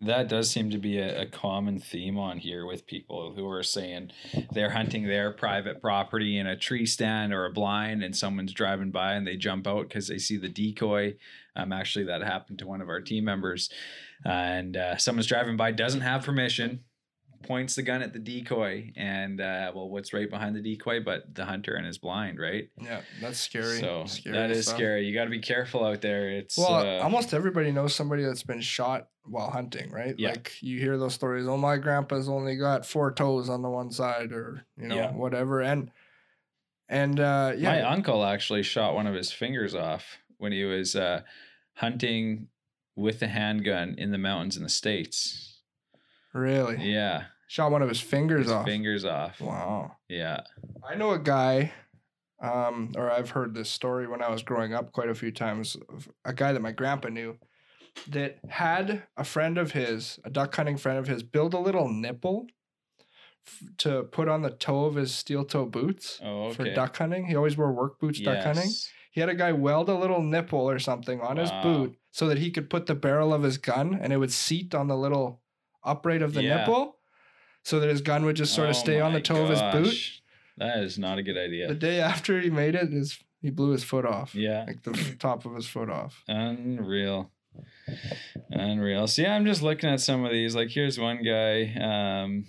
[0.00, 3.62] that does seem to be a, a common theme on here with people who are
[3.62, 4.10] saying
[4.52, 8.90] they're hunting their private property in a tree stand or a blind, and someone's driving
[8.90, 11.14] by and they jump out because they see the decoy.
[11.56, 13.70] Um, actually, that happened to one of our team members,
[14.24, 16.84] and uh, someone's driving by doesn't have permission.
[17.46, 21.00] Points the gun at the decoy, and uh, well, what's right behind the decoy?
[21.00, 22.68] But the hunter and his blind, right?
[22.80, 23.78] Yeah, that's scary.
[23.80, 24.76] So Scary that is stuff.
[24.76, 25.06] scary.
[25.06, 26.30] You got to be careful out there.
[26.30, 30.14] It's Well, uh, almost everybody knows somebody that's been shot while hunting, right?
[30.18, 30.30] Yeah.
[30.30, 31.46] Like you hear those stories.
[31.46, 35.12] Oh, my grandpa's only got four toes on the one side, or you know, Yeah.
[35.12, 35.60] whatever.
[35.62, 35.90] And
[36.88, 40.94] and uh, yeah, my uncle actually shot one of his fingers off when he was
[40.96, 41.22] uh,
[41.74, 42.48] hunting
[42.96, 45.60] with a handgun in the mountains in the states.
[46.32, 47.24] really Yeah,
[47.54, 48.64] shot one of his fingers his off.
[48.66, 49.40] fingers off.
[49.40, 49.92] Wow.
[50.08, 50.40] Yeah,
[50.88, 51.72] I know a guy,
[52.42, 55.76] um, or I've heard this story when I was growing up quite a few times.
[55.88, 57.38] Of a guy that my grandpa knew
[58.08, 61.88] that had a friend of his, a duck hunting friend of his, build a little
[61.88, 62.46] nipple
[63.46, 67.26] f- to put on the toe of his steel toe boots Oh, for duck hunting.
[67.26, 68.70] He always wore work boots duck hunting.
[69.12, 72.38] He had a guy weld a little nipple or something on his boot so that
[72.38, 75.40] he could put the barrel of his gun and it would seat on the little
[75.84, 76.56] upright of the Yeah.
[76.56, 76.96] nipple
[77.64, 79.60] so that his gun would just sort of Oh stay on the toe of his
[79.60, 79.94] boot.
[80.58, 81.66] That is not a good idea.
[81.66, 84.34] The day after he made it, his he blew his foot off.
[84.34, 86.22] yeah, Like the top of his foot off.
[86.28, 87.32] unreal.
[88.50, 89.06] Unreal.
[89.06, 90.54] See, I'm just looking at some of these.
[90.54, 91.74] Like here's one guy.
[91.74, 92.46] Um,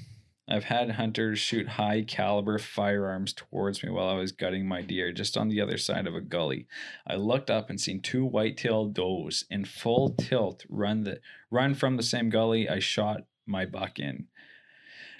[0.47, 5.11] I've had hunters shoot high caliber firearms towards me while I was gutting my deer
[5.11, 6.68] just on the other side of a gully.
[7.07, 11.97] I looked up and seen two white-tailed does in full tilt run the run from
[11.97, 14.28] the same gully I shot my buck in.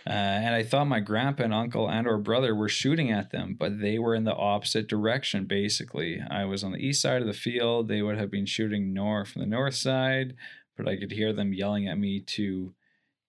[0.08, 3.56] Uh, and I thought my grandpa and uncle and or brother were shooting at them,
[3.58, 5.46] but they were in the opposite direction.
[5.46, 7.88] Basically, I was on the east side of the field.
[7.88, 10.36] They would have been shooting north from the north side,
[10.78, 12.76] but I could hear them yelling at me to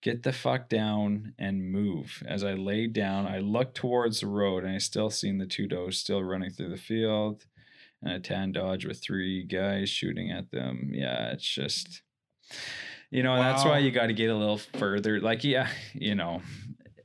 [0.02, 2.22] get the fuck down and move.
[2.28, 5.66] As I laid down, I looked towards the road and I still seen the two
[5.66, 7.46] does still running through the field
[8.02, 10.90] and a tan dodge with three guys shooting at them.
[10.92, 12.02] Yeah, it's just
[13.10, 15.20] you know, that's why you got to get a little further.
[15.20, 16.42] Like, yeah, you know,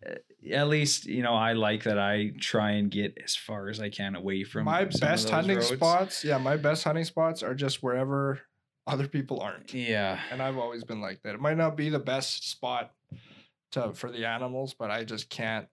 [0.05, 0.15] eh,
[0.51, 3.89] at least, you know, I like that I try and get as far as I
[3.89, 5.67] can away from my best hunting roads.
[5.67, 8.41] spots, yeah, my best hunting spots are just wherever
[8.87, 9.73] other people aren't.
[9.73, 10.19] Yeah.
[10.31, 11.35] And I've always been like that.
[11.35, 12.91] It might not be the best spot
[13.71, 15.67] to for the animals, but I just can't.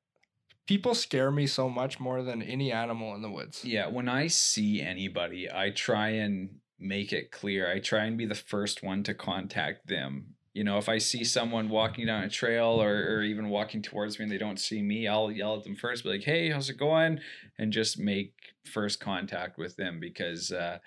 [0.67, 3.65] People scare me so much more than any animal in the woods.
[3.65, 7.71] Yeah, when I see anybody, I try and make it clear.
[7.71, 10.35] I try and be the first one to contact them.
[10.55, 14.19] You know, if I see someone walking down a trail or, or even walking towards
[14.19, 16.69] me and they don't see me, I'll yell at them first, be like, hey, how's
[16.69, 17.21] it going?
[17.59, 20.79] And just make first contact with them because, uh,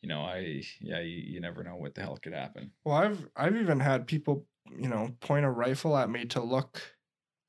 [0.00, 2.70] you know, I, yeah, you, you never know what the hell could happen.
[2.84, 4.46] Well, I've I've even had people,
[4.78, 6.80] you know, point a rifle at me to look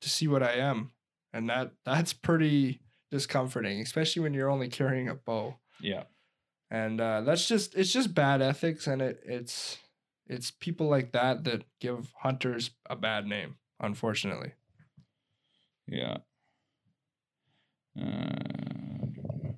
[0.00, 0.90] to see what I am.
[1.32, 5.56] And that that's pretty discomforting, especially when you're only carrying a bow.
[5.80, 6.04] Yeah.
[6.70, 9.78] And uh, that's just it's just bad ethics and it it's
[10.26, 14.52] it's people like that that give hunters a bad name unfortunately.
[15.88, 16.18] Yeah.
[18.00, 18.30] Uh,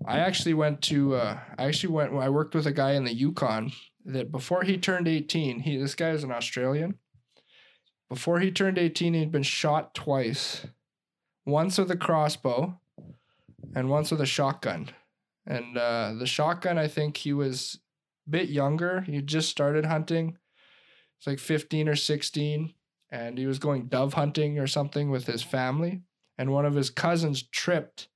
[0.06, 3.12] i actually went to uh, i actually went i worked with a guy in the
[3.12, 3.70] yukon
[4.06, 6.98] that before he turned 18 he this guy is an australian.
[8.08, 10.66] Before he turned 18 he'd been shot twice
[11.46, 12.78] once with a crossbow
[13.74, 14.90] and once with a shotgun
[15.46, 17.78] and uh, the shotgun i think he was
[18.26, 19.00] a bit younger.
[19.00, 20.38] He just started hunting.
[21.18, 22.72] It's like 15 or 16
[23.10, 26.02] and he was going dove hunting or something with his family.
[26.38, 28.08] And one of his cousins tripped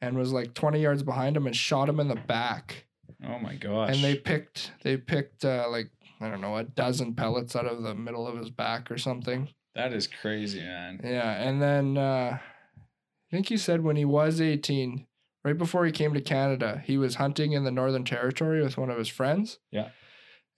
[0.00, 2.86] and was like 20 yards behind him and shot him in the back.
[3.24, 3.94] Oh my gosh.
[3.94, 5.90] and they picked they picked uh, like
[6.20, 9.48] i don't know a dozen pellets out of the middle of his back or something.
[9.74, 11.00] That is crazy, man.
[11.04, 15.06] yeah and then uh, i think he said when he was 18
[15.44, 18.90] right before he came to canada he was hunting in the northern territory with one
[18.90, 19.58] of his friends.
[19.70, 19.88] Yeah.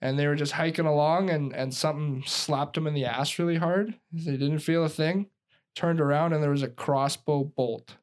[0.01, 3.57] and they were just hiking along and and something slapped him in the ass really
[3.57, 3.95] hard.
[4.11, 5.27] They didn't feel a thing.
[5.75, 7.97] Turned around and there was a crossbow bolt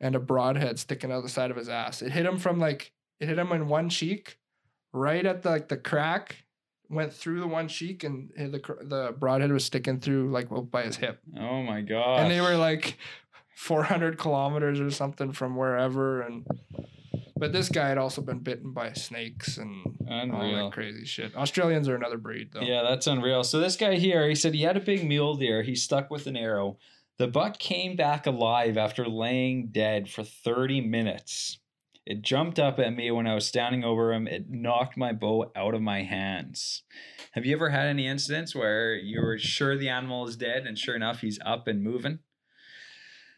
[0.00, 2.02] and a broadhead sticking out the side of his ass.
[2.02, 4.38] It hit him from like it hit him in one cheek
[4.92, 6.44] right at the like the crack
[6.88, 10.82] went through the one cheek and hit the the broadhead was sticking through like by
[10.82, 11.20] his hip.
[11.38, 12.20] Oh my god!
[12.20, 12.98] and they were like
[13.56, 16.46] 400 kilometers or something from wherever and
[17.36, 21.88] but this guy had also been bitten by snakes and all that crazy shit australians
[21.88, 23.42] are another breed though Yeah, that's unreal.
[23.44, 25.62] So this guy here, he said he had a big mule deer.
[25.62, 26.78] He stuck with an arrow.
[27.18, 31.58] The buck came back alive after laying dead for 30 minutes.
[32.04, 34.26] It jumped up at me when I was standing over him.
[34.26, 36.82] It knocked my bow out of my hands.
[37.32, 40.76] Have you ever had any incidents where you were sure the animal is dead and
[40.76, 42.18] sure enough he's up and moving?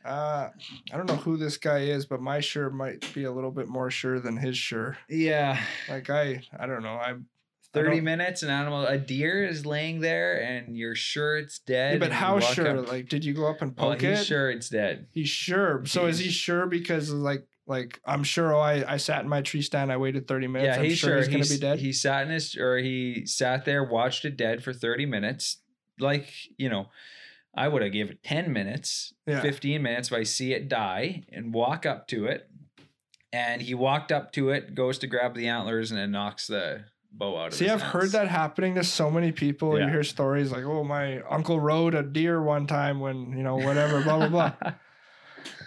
[0.05, 0.49] Uh
[0.93, 3.69] i don't know who this guy is but my sure might be a little bit
[3.69, 5.59] more sure than his sure Yeah.
[5.89, 7.27] like i i don't know I'm
[7.73, 11.95] 30 minutes, an animal, a deer is laying there and you're sure it's dead.
[11.95, 14.25] yeah, but how sure up- like did you go up and well, poke he's it
[14.27, 15.09] sure it's dead.
[15.11, 19.23] he's sure so is he sure because like like i'm sure oh i i sat
[19.25, 21.39] in my tree stand i waited 30 minutes yeah, i'm he's sure, sure he's gonna
[21.39, 24.73] he's- be dead He sat in his or he sat there, watched it dead for
[24.73, 25.59] 30 minutes.
[25.99, 26.87] Like, you know,
[27.57, 29.41] I would have gave it 10 minutes, Yeah.
[29.41, 32.49] 15 minutes if I see it die and walk up to it.
[33.33, 36.85] And he walked up to it, goes to grab the antlers, and then knocks the
[37.11, 39.77] bow out of See, I've heard that happening to so many people.
[39.79, 39.87] Yeah.
[39.87, 43.57] You hear stories like, "Oh, my uncle rode a deer one time when you know
[43.57, 44.73] whatever, blah blah blah."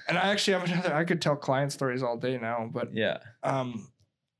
[0.09, 0.93] And I actually have another.
[0.93, 3.17] I could tell client stories all day now, but yeah.
[3.43, 3.91] um,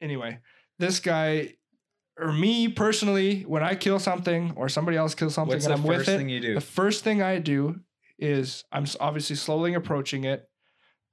[0.01, 0.39] anyway,
[0.79, 1.55] this guy
[2.19, 5.77] or me personally, when I kill something or somebody else kills something What's and the
[5.77, 6.53] I'm with it, thing you do?
[6.55, 7.79] the first thing I do
[8.17, 10.49] is I'm obviously slowly approaching it.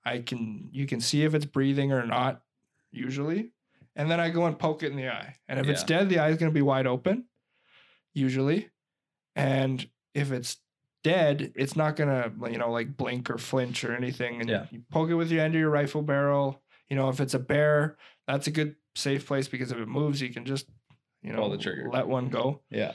[0.04, 2.42] I can you can see if it's breathing or not,
[2.90, 3.52] usually,
[3.96, 5.36] and then I go and poke it in the eye.
[5.48, 7.24] And if it's dead, the eye is going to be wide open,
[8.12, 8.70] usually,
[9.36, 10.58] and if it's
[11.02, 14.40] dead, it's not gonna you know like blink or flinch or anything.
[14.40, 14.66] And Yeah.
[14.70, 16.62] you poke it with your end of your rifle barrel.
[16.88, 17.96] You know if it's a bear,
[18.26, 20.66] that's a good safe place because if it moves, you can just
[21.24, 21.88] you know Pull the trigger.
[21.92, 22.60] let one go.
[22.70, 22.92] Yeah.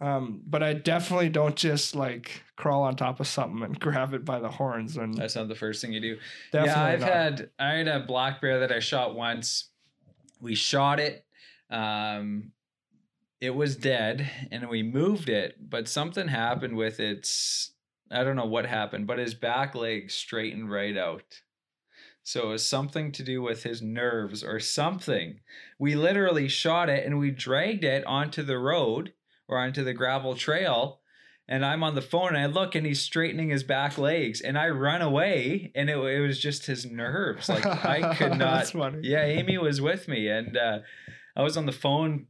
[0.00, 4.24] Um, but I definitely don't just like crawl on top of something and grab it
[4.24, 4.96] by the horns.
[4.96, 6.18] And That's not the first thing you do.
[6.50, 7.08] definitely yeah, I've not.
[7.08, 9.68] had I had a black bear that I shot once.
[10.40, 11.24] We shot it.
[11.70, 12.50] Um,
[13.40, 17.72] it was dead, and we moved it, but something happened with its.
[18.10, 21.24] I don't know what happened, but his back leg straightened right out.
[22.24, 25.40] So it was something to do with his nerves or something.
[25.78, 29.12] We literally shot it and we dragged it onto the road
[29.48, 31.00] or onto the gravel trail
[31.48, 34.56] and I'm on the phone and I look and he's straightening his back legs and
[34.56, 37.48] I run away and it, it was just his nerves.
[37.48, 38.72] Like I could not.
[39.02, 40.78] yeah, Amy was with me and uh,
[41.36, 42.26] I was on the phone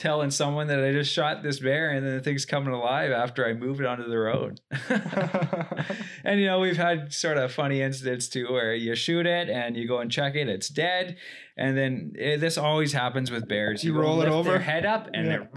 [0.00, 3.46] telling someone that I just shot this bear and then the thing's coming alive after
[3.46, 4.58] I move it onto the road.
[6.24, 9.76] and you know, we've had sort of funny incidents too where you shoot it and
[9.76, 11.18] you go and check it, it's dead.
[11.56, 13.84] And then eh, this always happens with bears.
[13.84, 14.50] You go roll it over?
[14.52, 15.34] their head up and Yeah.
[15.34, 15.48] it,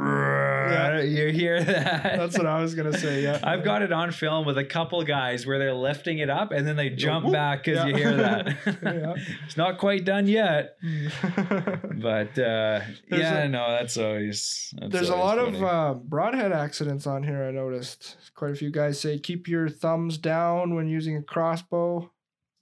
[1.02, 2.04] you hear that.
[2.18, 3.24] That's what I was gonna say.
[3.24, 6.52] Yeah, I've got it on film with a couple guys where they're lifting it up
[6.52, 7.34] and then they jump whoop.
[7.34, 8.48] back because you hear that.
[8.84, 9.16] Yeah.
[9.46, 10.78] it's not quite done yet,
[11.42, 14.74] but uh, yeah, a- no, that's always.
[14.80, 15.58] That's There's a lot funny.
[15.58, 17.44] of uh, broadhead accidents on here.
[17.44, 22.12] I noticed quite a few guys say keep your thumbs down when using a crossbow.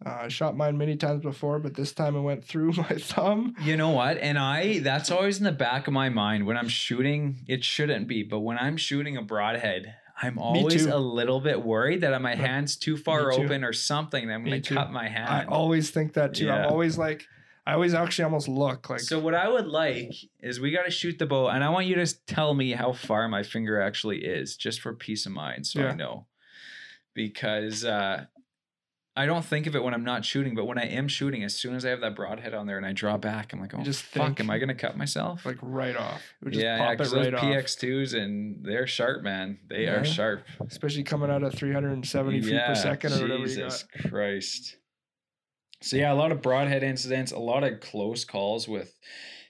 [0.05, 3.55] Uh, I shot mine many times before, but this time it went through my thumb.
[3.61, 4.17] You know what?
[4.17, 7.41] And I that's always in the back of my mind when I'm shooting.
[7.47, 12.01] It shouldn't be, but when I'm shooting a broadhead, I'm always a little bit worried
[12.01, 13.43] that my hand's too far too.
[13.43, 14.29] open or something.
[14.31, 15.29] I'm going to cut my hand.
[15.29, 16.49] I always think that too.
[16.49, 17.25] I'm always like,
[17.65, 18.99] I always actually almost look like.
[18.99, 21.87] so what I would like is we got to shoot the bow, and I want
[21.87, 25.67] you to tell me how far my finger actually is, just for peace of mind,
[25.67, 26.27] so I know.
[27.13, 28.25] Because uh,
[29.13, 31.53] I don't think of it when I'm not shooting, but when I am shooting, as
[31.53, 33.83] soon as I have that broadhead on there and I draw back, I'm like, oh,
[33.83, 35.45] just fuck, think- am I gonna cut myself?
[35.45, 36.21] like right off.
[36.41, 37.43] It would just yeah, yeah, pop because it right those off.
[37.43, 39.59] PX2s and they're sharp, man.
[39.69, 39.99] They Yeah.
[39.99, 40.45] are sharp.
[40.65, 43.83] Especially coming out of 370 feet per second or whatever Jesus.
[44.09, 44.77] Christ.
[45.81, 48.95] So yeah, a lot of broadhead incidents, a lot of close calls with,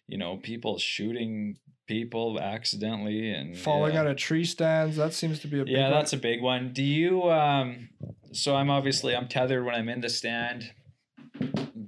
[0.08, 1.58] you know, people shooting
[1.92, 4.02] people accidentally and Falling yeah.
[4.02, 4.96] out of tree stands.
[4.96, 5.92] That seems to be a big Yeah, one.
[5.92, 6.72] that's a big one.
[6.72, 7.90] Do you um
[8.32, 10.72] so I'm obviously I'm tethered when I'm in the stand.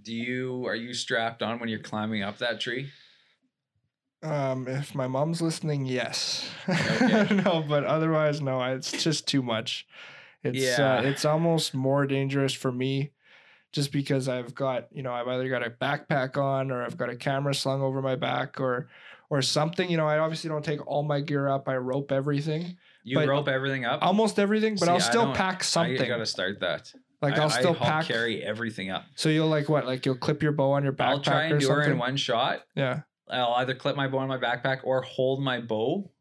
[0.03, 2.89] Do you are you strapped on when you're climbing up that tree?
[4.21, 6.49] Um, if my mom's listening, yes.
[6.67, 7.27] Okay.
[7.45, 8.61] no, but otherwise, no.
[8.63, 9.85] It's just too much.
[10.43, 10.95] It's Yeah.
[10.95, 13.11] uh, it's almost more dangerous for me,
[13.73, 17.09] just because I've got you know I've either got a backpack on or I've got
[17.09, 18.89] a camera slung over my back or
[19.33, 19.89] or something.
[19.89, 21.67] You know, I obviously don't take all my gear up.
[21.67, 23.99] I rope everything, You But- rope everything up?
[24.01, 26.07] almost everything, but See, I'll still pack I something.
[26.07, 26.91] gotta start that.
[27.21, 28.05] like I, I'll still I pack.
[28.05, 29.05] carry everything up.
[29.15, 29.85] So you'll like what?
[29.85, 31.97] Like you'll clip your bow on your backpack I'll try or and do her in
[31.97, 32.61] one shot.
[32.75, 33.01] yeah.
[33.29, 36.11] I'll either clip my bow on my backpack or hold my bow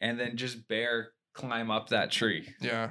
[0.00, 2.52] and then just bear climb up that tree.
[2.60, 2.90] Yeah.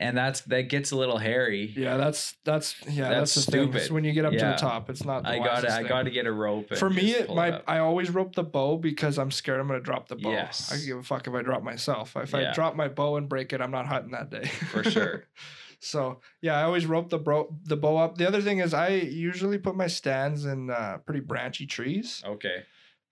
[0.00, 1.74] And that's that gets a little hairy.
[1.76, 3.90] Yeah, that's that's yeah, that's, That's stupid.
[3.90, 5.24] when you get up to the top, it's not.
[5.24, 6.74] The I got to I got to get a rope.
[6.74, 7.64] For me, it, my up.
[7.68, 10.30] I always rope the bow because I'm scared I'm gonna drop the bow.
[10.32, 10.72] Yes.
[10.72, 12.16] I give a fuck if I drop myself.
[12.16, 12.50] If Yeah.
[12.50, 14.46] I drop my bow and break it, I'm not hunting that day.
[14.46, 15.24] For sure.
[15.80, 18.16] so yeah, I always rope the bro the bow up.
[18.16, 22.64] The other thing is I usually put my stands in uh, pretty branchy trees Okay.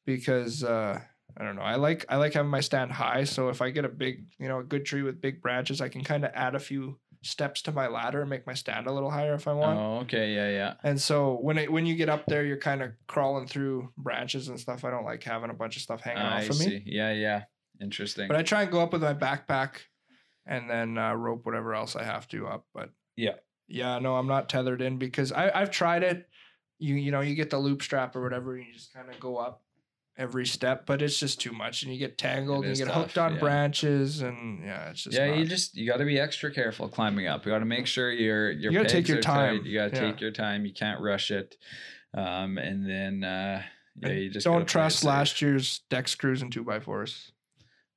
[0.07, 1.01] because uh,
[1.39, 1.63] I don't know.
[1.63, 3.25] I like I like having my stand high.
[3.25, 5.89] So if I get a big you know a good tree with big branches, I
[5.89, 8.93] can kind of add a few steps to my ladder and make my stand a
[8.93, 9.79] little higher if I want.
[9.79, 10.35] Oh, okay.
[10.35, 10.75] Yeah, yeah.
[10.83, 14.49] And so when it when you get up there, you're kind of crawling through branches
[14.49, 14.85] and stuff.
[14.85, 16.69] I don't like having a bunch of stuff hanging I off of see.
[16.69, 16.83] me.
[16.87, 17.45] Yeah, yeah.
[17.81, 18.27] Interesting.
[18.27, 19.77] But I try and go up with my backpack,
[20.47, 22.67] and then uh, rope whatever else I have to up.
[22.75, 23.35] But Yeah.
[23.69, 26.29] yeah, no, I'm not tethered in because I I've tried it.
[26.81, 29.21] You you know you get the loop strap or whatever, and you just kind of
[29.21, 29.63] go up
[30.19, 33.05] every step, but it's just too much, and you get tangled, and you get tough,
[33.05, 33.41] hooked on yeah.
[33.41, 37.27] branches, and yeah, it's just yeah, you just you got to be extra careful climbing
[37.29, 37.47] up.
[37.47, 39.57] You got to make sure your your You gotta take your are tight.
[39.57, 39.65] time.
[39.67, 40.11] You got to Yeah.
[40.11, 40.67] take your time.
[40.67, 41.57] You can't rush it.
[42.15, 43.63] Um, and then uh,
[44.03, 47.33] yeah, you just don't trust last year's deck screws and two by fours.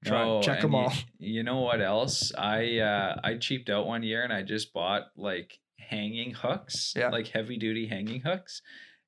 [0.05, 0.93] Try No, check them you- all.
[1.19, 2.32] You know what else?
[2.38, 7.09] I uh I cheaped out one year and I just bought like hanging hooks, Yeah.
[7.09, 8.61] like heavy duty hanging hooks,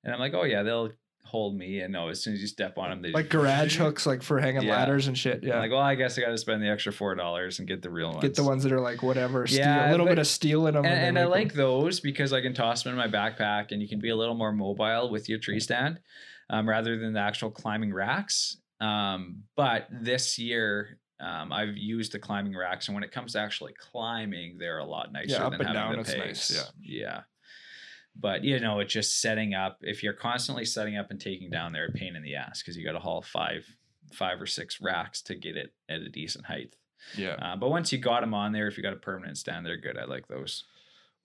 [0.04, 0.92] and I'm like, oh yeah, they'll
[1.34, 1.80] hold me.
[1.80, 4.40] And no, as soon as you step on them, they like garage hooks, like for
[4.40, 4.78] hanging Yeah.
[4.78, 5.40] ladders and shit.
[5.42, 7.68] I'm Yeah, like, well, I guess I got to spend the extra four dollars and
[7.68, 8.22] get the real ones.
[8.22, 10.68] get the ones that are like whatever, steel, Yeah, a little but- bit of steel
[10.68, 10.86] in them.
[10.86, 13.88] and, and I like those because I can toss them in my backpack and you
[13.90, 16.00] can be a little more mobile with your tree stand
[16.52, 18.58] um, rather than the actual climbing racks.
[18.80, 23.40] Um, but this year, um, I've used the climbing racks, and when it comes to
[23.40, 26.52] actually climbing, they're a lot nicer up than and having down, the pegs.
[26.52, 27.22] nice, yeah.
[28.16, 29.80] But you know, it's just setting up.
[29.82, 32.78] If you're constantly setting up and taking down, they're a pain in the ass because
[32.78, 33.66] you got to haul five
[34.14, 36.76] five or six racks to get it at a decent height.
[37.18, 37.34] Yeah.
[37.34, 39.78] Uh, but once you got them on there, if you got a permanent stand, they're
[39.78, 39.98] good.
[39.98, 40.66] I like those.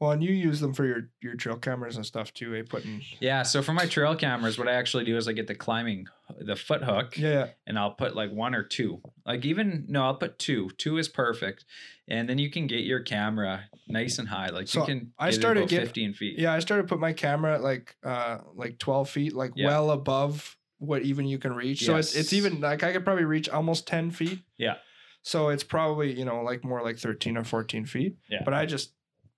[0.00, 2.54] Well, and you use them for your your trail cameras and stuff too.
[2.54, 2.62] Eh?
[2.68, 3.02] Putting.
[3.20, 3.42] Yeah.
[3.42, 6.06] So for my trail cameras, what I actually do is I get the climbing,
[6.38, 7.28] the foot hook, Yeah.
[7.30, 7.46] Yeah.
[7.66, 9.00] and I'll put like one or two.
[9.26, 10.70] Like even no, I'll put two.
[10.78, 11.64] Two is perfect,
[12.06, 14.50] and then you can get your camera nice and high.
[14.50, 15.12] Like So you can.
[15.18, 16.38] I started get- fifteen feet.
[16.38, 16.52] Yeah.
[16.52, 19.66] I started put my camera at like uh like twelve feet, like Yeah.
[19.66, 21.84] well above what even you can reach.
[21.84, 24.42] So it's it's even like I could probably reach almost ten feet.
[24.58, 24.76] Yeah.
[25.22, 28.16] So it's probably you know like more like thirteen or fourteen feet.
[28.30, 28.42] Yeah.
[28.44, 28.92] But I just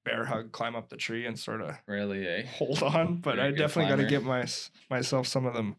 [0.04, 2.46] bear hug, climb up the tree, and sort of Really, eh?
[2.46, 3.16] hold on.
[3.16, 4.46] But You're I definitely got to get my
[4.88, 5.76] myself some of them,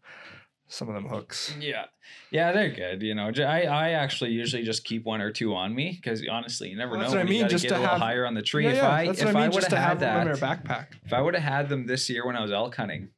[0.68, 1.54] some of them hooks.
[1.60, 1.86] Yeah,
[2.30, 3.02] yeah, they're good.
[3.02, 6.68] You know, I I actually usually just keep one or two on me because honestly,
[6.70, 7.04] you never Well, know.
[7.04, 8.64] that's what I mean, just get to a little have- higher on the tree.
[8.64, 9.50] Yeah, if yeah, I that's if what I I mean.
[9.50, 10.86] would Just have to have had them in that, their backpack.
[11.04, 13.08] if I would have had them this year when I was elk hunting,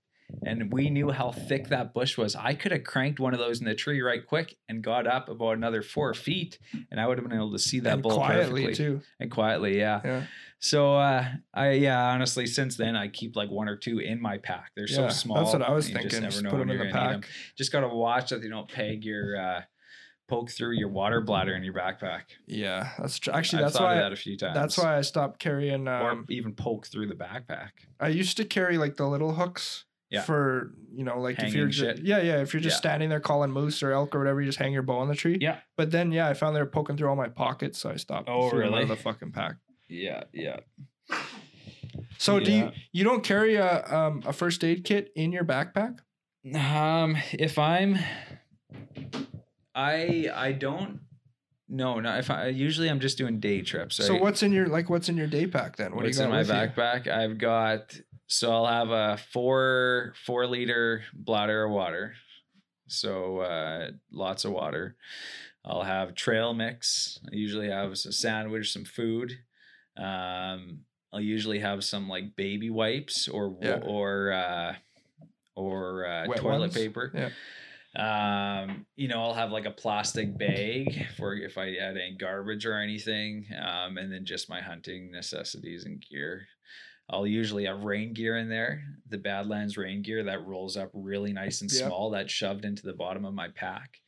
[0.45, 3.61] and we knew how thick that bush was, I could have cranked one of those
[3.61, 6.59] in the tree right quick and got up about another four feet,
[6.91, 9.01] and I would have been able to see that and bull quietly perfectly too.
[9.21, 9.79] and quietly.
[9.79, 10.01] Yeah.
[10.05, 10.23] Yeah.
[10.65, 14.39] So uh, I yeah, honestly, since then I keep like one or two in my
[14.39, 14.71] pack.
[14.75, 15.37] They're so small.
[15.37, 16.09] That's what I was thinking.
[16.09, 17.21] Just Just, never know put when them in the gonna need 'em.
[17.21, 17.31] pack.
[17.59, 19.63] Just gotta watch that you don't peg your uh,
[20.27, 22.23] poke through your water bladder in your backpack.
[22.47, 23.35] Yeah, that's true.
[23.35, 23.95] Actually, I've that's why.
[23.97, 24.55] that a few times.
[24.55, 25.87] That's why I stopped carrying.
[25.87, 27.71] or Um, even poke through the backpack.
[28.01, 29.85] I used to carry like the little hooks.
[30.09, 30.23] Yeah.
[30.23, 32.07] For you know, like if you're Hanging just, shit.
[32.07, 32.79] yeah, yeah, if you're just Yeah.
[32.79, 35.15] standing there calling moose or elk or whatever, you just hang your bow on the
[35.15, 35.37] tree.
[35.43, 35.59] Yeah.
[35.77, 38.29] But then, yeah, I found they were poking through all my pockets, so I stopped.
[38.31, 39.57] Oh, them out of the fucking pack.
[39.89, 40.61] Yeah, yeah.
[42.19, 45.99] So do you you don't carry a um a first aid kit in your backpack?
[46.55, 47.99] Um, if I'm,
[49.75, 51.01] I I don't.
[51.69, 52.17] No, no.
[52.19, 53.97] If I usually I'm just doing day trips.
[53.97, 55.95] So what's in your like what's in your day pack then?
[55.95, 56.55] What What's you in my with you?
[56.55, 57.09] backpack?
[57.09, 62.15] I've got so I'll have a four four liter bladder of water.
[62.87, 64.97] So uh, lots of water.
[65.65, 67.19] I'll have trail mix.
[67.33, 69.33] I usually have a sandwich, some food.
[69.97, 70.81] Um,
[71.13, 73.81] I'll usually have some like baby wipes or Yeah.
[73.85, 74.75] or uh,
[75.55, 76.75] or uh, toilet ones?
[76.75, 77.13] paper.
[77.15, 77.31] Yeah.
[77.97, 82.67] Um, you know, I'll have like a plastic bag for if I had any garbage
[82.67, 83.47] or anything.
[83.65, 86.49] Um, and then just my hunting necessities and gear.
[87.09, 91.33] I'll usually have rain gear in there, the Badlands rain gear that rolls up really
[91.35, 91.87] nice and Yep.
[91.87, 94.01] small, that's shoved into the bottom of my pack.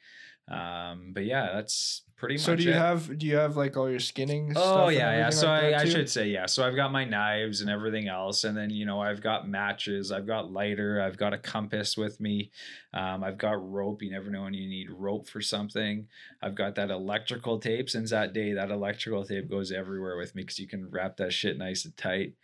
[0.48, 2.76] Um, but yeah, that's pretty So much do you it.
[2.76, 4.52] have do you have like all your skinning?
[4.54, 5.30] Oh yeah, yeah.
[5.30, 6.46] So like I, I should say yeah.
[6.46, 10.12] So I've got my knives and everything else, and then you know I've got matches,
[10.12, 12.52] I've got lighter, I've got a compass with me,
[12.94, 14.02] um, I've got rope.
[14.02, 16.06] You never know when you need rope for something.
[16.40, 17.90] I've got that electrical tape.
[17.90, 21.32] Since that day, that electrical tape goes everywhere with me because you can wrap that
[21.32, 22.34] shit nice and tight.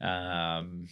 [0.00, 0.88] Um,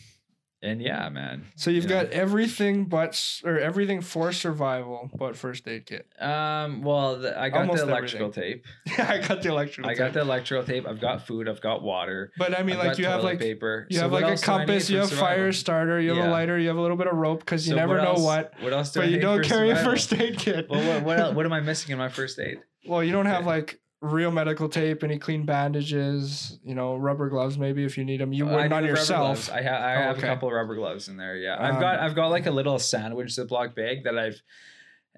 [0.62, 1.44] and yeah, man.
[1.56, 2.02] So you've you know.
[2.04, 6.06] got everything but or everything for survival but first aid kit.
[6.20, 8.64] Um, well, the, I got Almost the electrical tape.
[8.98, 9.90] Yeah, I got the electrical.
[9.90, 10.86] I got the electrical tape.
[10.88, 11.48] I've got food.
[11.48, 12.32] I've got water.
[12.38, 13.86] But I mean, I've like you have like paper.
[13.90, 16.09] you So have like a else do I need compass, you have fire starter, you
[16.11, 16.30] have Yeah.
[16.30, 18.20] a lighter, you have a little bit of rope because you So never know else-
[18.22, 18.52] what.
[18.61, 20.66] What else do I But you don't carry a first aid kit.
[20.68, 22.59] Well, what what, el- what am I missing in my first aid?
[22.86, 27.59] Well, you don't have like real medical tape, any clean bandages, you know, rubber gloves
[27.59, 28.32] maybe if you need them.
[28.32, 29.51] You I wouldn't on yourself.
[29.51, 30.26] I, ha- I Oh, have okay.
[30.26, 31.36] a couple of rubber gloves in there.
[31.36, 34.40] Yeah, I've got Um, I've got like a little sandwich Ziploc bag that I've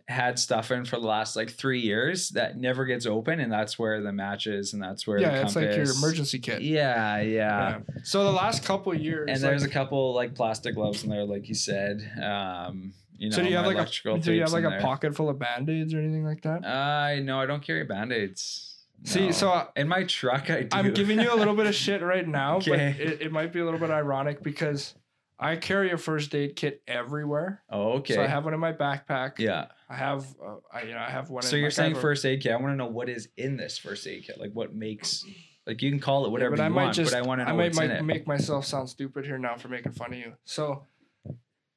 [0.09, 3.79] had stuff in for the last like three years that never gets open, and that's
[3.79, 6.63] where the matches and that's where Yeah, it's like your emergency kit.
[6.63, 7.23] Yeah, yeah.
[7.23, 7.79] Yeah.
[8.03, 11.25] So the last couple years, And there's like, a couple like plastic gloves in there,
[11.25, 12.01] like you said.
[12.21, 14.81] Um, you know, so do you have like a do you have like a there.
[14.81, 16.65] pocket full of band-aids or anything like that?
[16.67, 18.70] I no, I don't carry band aids.
[19.05, 20.69] See, so in my truck, I do.
[20.73, 22.71] I'm giving you a little bit of shit right now, Okay.
[22.71, 24.95] but it, it might be a little bit ironic because
[25.39, 27.63] I carry a first aid kit everywhere.
[27.71, 28.15] Oh, okay.
[28.15, 29.39] So I have one in my backpack.
[29.39, 29.67] yeah.
[29.89, 31.43] I have, uh, I you know, I have one.
[31.43, 32.53] So you're saying a- first aid kit?
[32.53, 34.39] I want to know what is in this first aid kit.
[34.39, 35.25] Like what makes,
[35.67, 37.23] like you can call it Yeah, whatever but I you might want, just, but I
[37.27, 38.03] want to know I might, what's in it.
[38.05, 40.35] make myself sound stupid here now for making fun of you.
[40.45, 40.85] So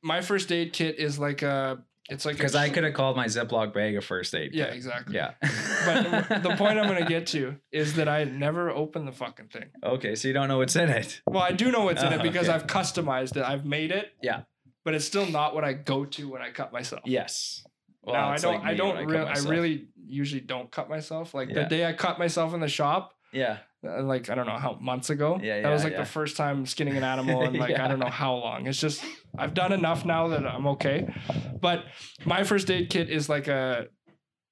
[0.01, 3.27] my first aid kit is like a, it's like Because I could have called my
[3.27, 4.51] Ziploc bag a first aid.
[4.53, 5.15] Yeah, exactly.
[5.15, 5.31] Yeah.
[5.41, 9.65] But the point I'm gonna get to is that I never open the fucking thing.
[9.83, 11.21] Okay, so you don't know what's in it.
[11.27, 12.55] Well, I do know what's in Oh, it because okay.
[12.55, 13.43] I've customized it.
[13.43, 14.11] I've made it.
[14.21, 14.41] Yeah.
[14.85, 17.03] But it's still not what I go to when I cut myself.
[17.05, 17.63] Yes.
[18.01, 18.53] Well, now I don't.
[18.55, 18.95] like I don't.
[18.97, 19.29] when really.
[19.29, 21.33] I really usually don't cut myself.
[21.33, 23.59] Like the day I cut myself in the shop, Yeah.
[23.85, 25.39] Uh, like I don't know how months ago.
[25.41, 25.61] Yeah, yeah.
[25.63, 25.99] that was like yeah.
[25.99, 28.67] the first time skinning an animal, and like I don't know how long.
[28.67, 29.03] It's just
[29.37, 31.13] I've done enough now that I'm okay.
[31.59, 31.85] But
[32.25, 33.87] my first aid kit is like a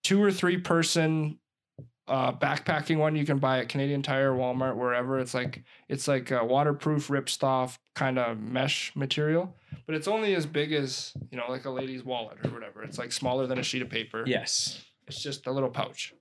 [0.04, 1.40] two or three person
[2.08, 5.20] uh, backpacking one you can buy at Canadian Tire, Walmart, wherever.
[5.20, 9.56] It's like it's like a waterproof ripped ripstop kind of mesh material,
[9.86, 12.84] but it's only as big as you know like a lady's wallet or whatever.
[12.84, 14.24] It's like smaller than a sheet of paper.
[14.28, 14.84] Yes.
[15.08, 16.14] It's just a little pouch.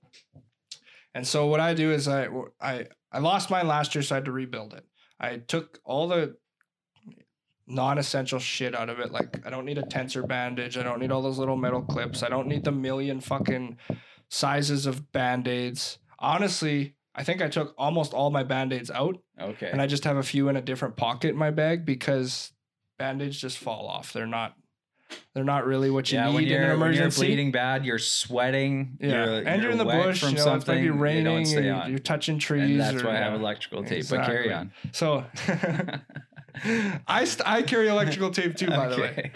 [1.13, 2.29] And so what I do is I
[2.61, 4.85] I I lost mine last year, so I had to rebuild it.
[5.19, 6.35] I took all the
[7.67, 9.11] non-essential shit out of it.
[9.11, 10.77] Like I don't need a tensor bandage.
[10.77, 12.23] I don't need all those little metal clips.
[12.23, 13.77] I don't need the million fucking
[14.29, 15.99] sizes of band-aids.
[16.19, 19.69] Honestly, I think I took almost all my band-aids out Okay.
[19.71, 22.51] and I just have a few in a different pocket in my bag because
[22.97, 24.13] band-aids just fall off.
[24.13, 24.55] They're not
[25.33, 27.99] they're not really what you yeah, need in you're, an when you're bleeding bad, you're
[27.99, 28.97] sweating.
[28.99, 30.19] yeah, you're, and you're, in the bush.
[30.19, 30.77] from you know, something.
[30.77, 31.45] it might be raining.
[31.47, 31.89] You're, on.
[31.89, 32.63] you're touching trees.
[32.63, 34.07] and that's or, why I have electrical tape.
[34.09, 34.71] But carry on.
[34.91, 35.25] So
[37.07, 39.31] I st- I carry electrical tape too, by the way.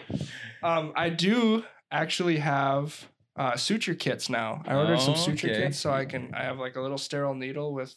[0.64, 3.08] Um, I do actually have
[3.38, 4.64] uh, suture kits now.
[4.66, 5.62] I ordered some suture Okay.
[5.64, 6.34] kits so I can.
[6.34, 7.96] I have like a little sterile needle with,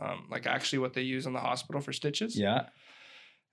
[0.00, 2.38] um, like actually what they use in the hospital for stitches.
[2.38, 2.66] Yeah.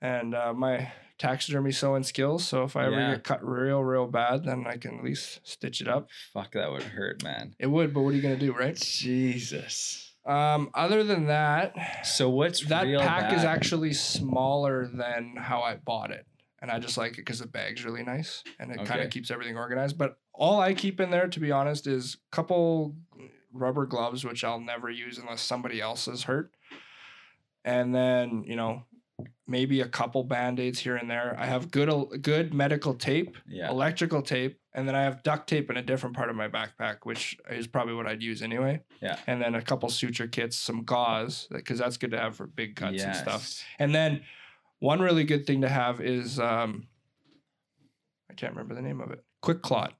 [0.02, 2.48] And uh, my taxidermy sewing skills.
[2.48, 3.14] So if I ever Yeah.
[3.16, 6.10] get cut real, real bad, then I can at least stitch it up.
[6.34, 7.56] Fuck, that would hurt, man.
[7.60, 8.76] It would, but what are you gonna do, right?
[8.80, 10.16] Jesus.
[10.26, 11.74] Um, other than that,
[12.06, 13.56] So what's that real pack is bad?
[13.56, 16.26] actually smaller than how I bought it.
[16.62, 19.04] And I just like it because the bag's really nice and it kind Okay.
[19.06, 19.98] of keeps everything organized.
[19.98, 22.96] But all I keep in there, to be honest, is a couple
[23.54, 26.52] rubber gloves, which I'll never use unless somebody else is hurt.
[27.64, 28.84] And then, you know,
[29.48, 31.36] maybe a couple band-aids here and there.
[31.40, 31.90] I have good
[32.22, 33.70] good medical tape, yeah.
[33.70, 36.98] electrical tape, and then I have duct tape in a different part of my backpack,
[37.04, 38.82] which is probably what I'd use anyway.
[39.02, 39.18] Yeah.
[39.28, 42.76] And then a couple suture kits, some gauze, because that's good to have for big
[42.76, 43.64] cuts and stuff.
[43.80, 44.22] And then
[44.80, 46.88] one really good thing to have is um,
[48.30, 49.24] I can't remember the name of it.
[49.42, 49.94] Quick clot.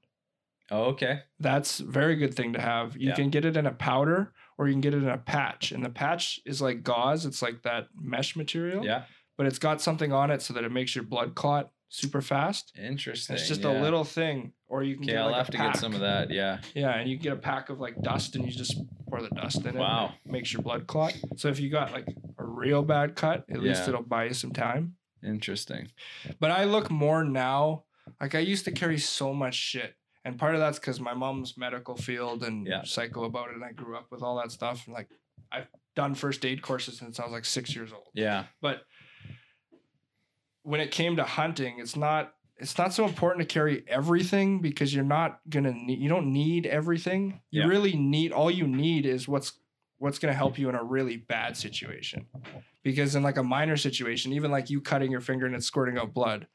[0.70, 1.20] Oh, okay.
[1.40, 2.96] That's a very good thing to have.
[2.96, 3.14] You Yeah.
[3.14, 5.72] can get it in a powder or you can get it in a patch.
[5.72, 7.24] And the patch is like gauze.
[7.24, 8.84] It's like that mesh material.
[8.84, 9.04] Yeah.
[9.36, 12.72] But it's got something on it so that it makes your blood clot super fast.
[12.76, 13.36] Interesting.
[13.36, 13.70] It's just yeah.
[13.70, 14.52] a little thing.
[14.66, 16.30] Or you can Okay, get I'll like have a to get some of that.
[16.30, 16.58] Yeah.
[16.74, 18.76] Yeah, and you get a pack of like dust and you just
[19.08, 19.78] pour the dust in it.
[19.78, 20.12] Wow.
[20.24, 21.14] it makes your blood clot.
[21.36, 24.52] So if you got like a real bad cut, at least it'll buy you some
[24.52, 24.96] time.
[25.24, 25.88] Interesting.
[26.40, 27.84] But I look more now.
[28.20, 29.94] Like I used to carry so much shit.
[30.28, 32.82] And part of that's because my mom's medical field and Yeah.
[32.84, 33.54] psycho about it.
[33.54, 34.86] And I grew up with all that stuff.
[34.86, 35.08] And like
[35.50, 38.08] I've done first aid courses since I was like six years old.
[38.12, 38.44] Yeah.
[38.60, 38.82] But
[40.62, 44.92] when it came to hunting, it's not it's not so important to carry everything because
[44.94, 47.40] you're not gonna need you don't need everything.
[47.50, 49.58] You really need all you need is what's
[49.96, 52.26] what's gonna help you in a really bad situation.
[52.82, 55.96] Because in like a minor situation, even like you cutting your finger and it's squirting
[55.96, 56.48] out blood,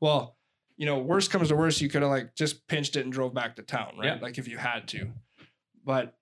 [0.00, 0.36] well,
[0.76, 3.34] you know, worst comes to worst, you could have like just pinched it and drove
[3.34, 4.06] back to town, right?
[4.06, 4.18] Yeah.
[4.20, 5.10] Like if you had to.
[5.84, 6.14] But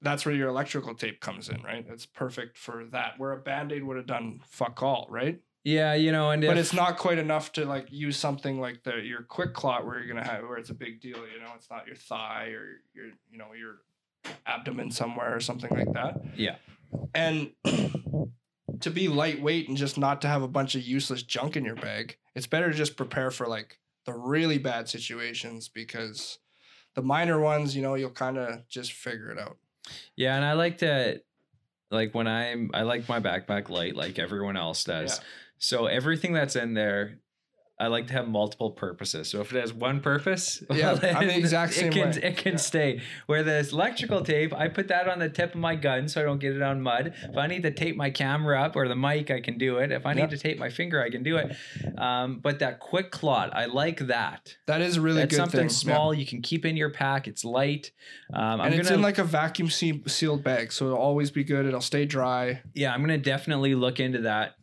[0.00, 1.84] that's where your electrical tape comes in, right?
[1.88, 3.14] It's perfect for that.
[3.18, 5.40] Where a band-aid would have done fuck all, right?
[5.64, 8.84] Yeah, you know, and but if- it's not quite enough to like use something like
[8.84, 11.18] the your quick clot where you're gonna have where it's a big deal.
[11.18, 13.78] You know, it's not your thigh or your you know your
[14.46, 16.20] abdomen somewhere or something like that.
[16.36, 16.56] Yeah.
[17.14, 17.50] And
[18.80, 21.74] to be lightweight and just not to have a bunch of useless junk in your
[21.76, 23.78] bag, it's better to just prepare for like
[24.08, 26.38] the really bad situations because
[26.94, 29.58] the minor ones, you know, you'll kind of just figure it out.
[30.16, 31.20] Yeah, and I like to
[31.90, 35.18] like when I'm I like my backpack light like everyone else does.
[35.18, 35.24] Yeah.
[35.58, 37.18] So everything that's in there
[37.80, 39.28] I like to have multiple purposes.
[39.28, 40.98] So if it has one purpose, Yeah, I'm
[41.28, 42.20] the exact same it can way.
[42.22, 42.58] it can Yeah.
[42.58, 43.00] stay.
[43.26, 46.24] Where this electrical tape, I put that on the tip of my gun so I
[46.24, 47.14] don't get it on mud.
[47.22, 49.92] If I need to tape my camera up or the mic, I can do it.
[49.92, 50.30] If I need Yep.
[50.30, 51.54] to tape my finger, I can do it.
[51.96, 54.56] Um, but that quick clot, I like that.
[54.66, 55.68] That is a really That's good something thing.
[55.68, 55.94] Yeah.
[55.94, 57.28] small you can keep in your pack.
[57.28, 57.92] It's light.
[58.34, 61.44] Um, I'm and it's gonna in like a vacuum sealed bag, so it'll always be
[61.44, 61.64] good.
[61.64, 62.60] It'll stay dry.
[62.74, 64.54] yeah, I'm gonna definitely look into that.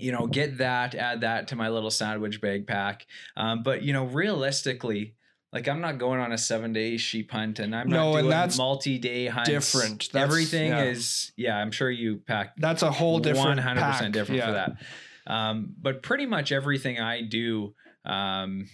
[0.00, 3.06] You know, get that, add that to my little sandwich bag pack.
[3.36, 5.14] Um, but you know, realistically,
[5.52, 8.32] like I'm not going on a seven day sheep hunt, and I'm No, not and
[8.32, 9.50] that's multi day hunts.
[9.50, 10.08] different.
[10.12, 10.82] That's- Everything yeah.
[10.84, 11.56] is yeah.
[11.56, 14.46] I'm sure you pack That's a whole different One hundred percent different yeah.
[14.46, 15.32] for that.
[15.32, 17.74] Um, but pretty much everything I do,
[18.04, 18.68] um,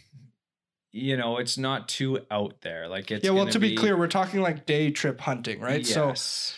[0.93, 2.89] you know, it's not too out there.
[2.89, 5.85] Like it's yeah, well, to be, clear, we're talking like day trip hunting, right?
[5.85, 6.57] So Yes.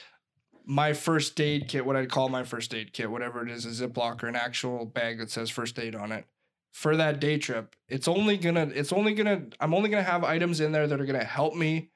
[0.71, 3.89] My first aid kit, what I'd call my first aid kit, whatever it is, a
[3.89, 6.27] Ziploc or an actual bag that says first aid on it.
[6.73, 10.61] For that day trip, it's only gonna, it's only gonna, I'm only gonna have items
[10.61, 11.91] in there that are gonna help me.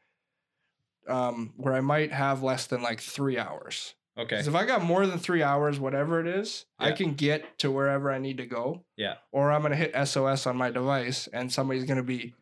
[1.06, 3.94] Um, where I might have less than like three hours.
[4.16, 4.36] okay.
[4.36, 7.70] Because if I got more than three hours, whatever it is, I can get to
[7.72, 8.84] wherever I need to go.
[8.96, 9.14] Yeah.
[9.32, 12.34] Or I'm gonna hit SOS on my device, and somebody's gonna be,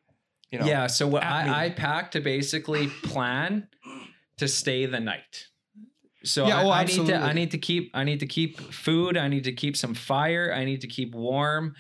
[0.53, 0.87] you know, yeah.
[0.87, 1.29] So what me.
[1.29, 3.67] I, I pack to basically plan
[4.37, 5.47] to stay the night.
[6.25, 8.61] So Yeah, I, oh, I need to I need to keep I need to keep
[8.61, 9.17] food.
[9.17, 10.53] I need to keep some fire.
[10.55, 11.75] I need to keep warm.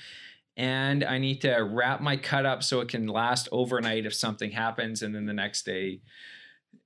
[0.57, 4.51] And I need to wrap my cut up so it can last overnight if something
[4.51, 6.01] happens, and then the next day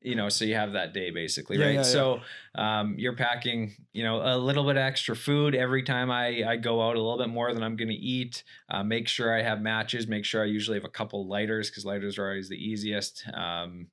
[0.05, 1.75] you know, so you have that day basically, Yeah, right?
[1.77, 2.21] yeah, so
[2.55, 6.83] um, you're packing, you know, a little bit extra food every time I, I go
[6.83, 8.45] out, a little bit more than I'm going to eat.
[8.69, 10.07] Uh, make sure I have matches.
[10.07, 13.25] Make sure I usually have a couple lighters because lighters are always the easiest.
[13.33, 13.87] Um,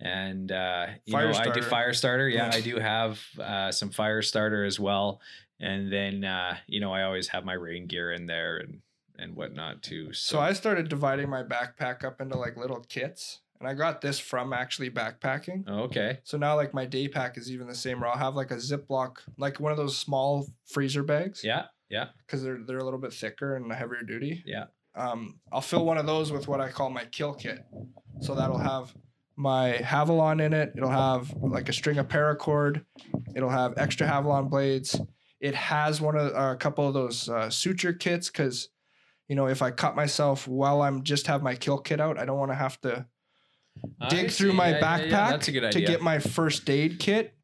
[0.00, 2.28] and uh, you Fire know, I do fire starter.
[2.28, 2.50] Yeah.
[2.52, 5.20] I do have uh, some fire starter as well.
[5.58, 8.80] And then uh, you know, I always have my rain gear in there and
[9.18, 10.12] and whatnot too.
[10.12, 14.18] So I started dividing my backpack up into like little kits, and I got this
[14.18, 15.64] from actually backpacking.
[15.66, 16.18] Oh, okay.
[16.24, 18.00] So now like my day pack is even the same.
[18.00, 21.42] Where I'll have like a Ziploc, like one of those small freezer bags.
[21.42, 21.66] Yeah.
[21.88, 22.08] Yeah.
[22.26, 24.42] Because they're they're a little bit thicker and heavier duty.
[24.44, 24.64] Yeah.
[24.94, 27.64] Um, I'll fill one of those with what I call my kill kit.
[28.20, 28.94] So that'll have
[29.36, 30.72] my Havalon in it.
[30.76, 32.84] It'll have like a string of paracord.
[33.34, 35.00] It'll have extra Havalon blades.
[35.40, 38.70] It has one of uh, a couple of those uh, suture kits because,
[39.28, 42.24] you know, if I cut myself while I'm just have my kill kit out, I
[42.24, 43.06] don't want to have to
[44.00, 44.44] I dig see.
[44.44, 47.34] through my Yeah, yeah, backpack yeah, good to get my first aid kit.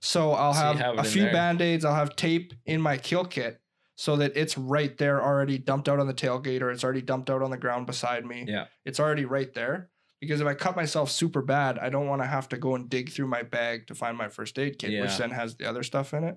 [0.00, 1.32] So I'll have, have a few there.
[1.32, 3.60] band-aids, I'll have tape in my kill kit
[3.96, 7.30] so that it's right there already dumped out on the tailgate or it's already dumped
[7.30, 8.44] out on the ground beside me.
[8.46, 8.66] Yeah.
[8.84, 9.90] It's already right there.
[10.20, 12.90] Because if I cut myself super bad, I don't want to have to go and
[12.90, 15.02] dig through my bag to find my first aid kit, Yeah.
[15.02, 16.36] which then has the other stuff in it.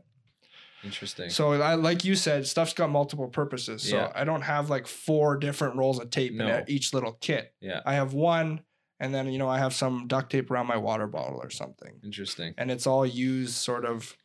[0.83, 1.29] Interesting.
[1.29, 3.83] So I like you said, stuff's got multiple purposes.
[3.83, 4.11] So Yeah.
[4.15, 6.47] I don't have like four different rolls of tape No.
[6.47, 7.53] in each little kit.
[7.59, 7.81] yeah.
[7.85, 8.61] I have one
[8.99, 11.99] and then you know I have some duct tape around my water bottle or something
[12.03, 12.53] Interesting.
[12.57, 14.15] and it's all used sort of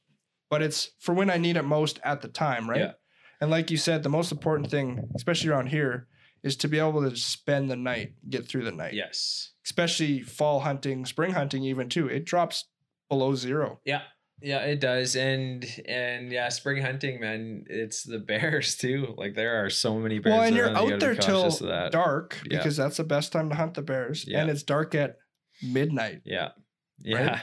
[0.50, 2.80] but it's for when I need it most at the time, right?
[2.80, 2.92] Yeah.
[3.40, 6.06] And like you said, the most important thing, especially around here,
[6.46, 8.94] is to be able to spend the night, get through the night.
[8.94, 9.52] Yes.
[9.64, 12.08] Especially fall hunting, spring hunting even too.
[12.08, 12.64] It drops
[13.10, 13.80] below zero.
[13.84, 14.02] Yeah.
[14.42, 15.16] Yeah, it does.
[15.16, 19.14] And and yeah, spring hunting, man, it's the bears too.
[19.16, 20.32] Like there are so many bears.
[20.34, 21.90] well, and you're around, you out there till that.
[21.90, 22.58] dark Yeah.
[22.58, 24.24] because that's the best time to hunt the bears.
[24.28, 24.40] Yeah.
[24.42, 25.16] And it's dark at
[25.62, 26.20] midnight.
[26.24, 26.50] Yeah.
[26.98, 27.40] Yeah.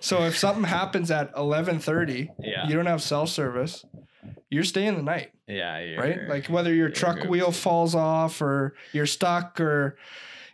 [0.00, 2.68] So if something happens at eleven thirty, Yeah.
[2.68, 3.84] you don't have cell service,
[4.50, 5.32] you're staying the night.
[5.46, 5.94] Yeah.
[5.96, 6.28] right?
[6.28, 7.30] Like whether your truck good.
[7.30, 9.96] wheel falls off or you're stuck or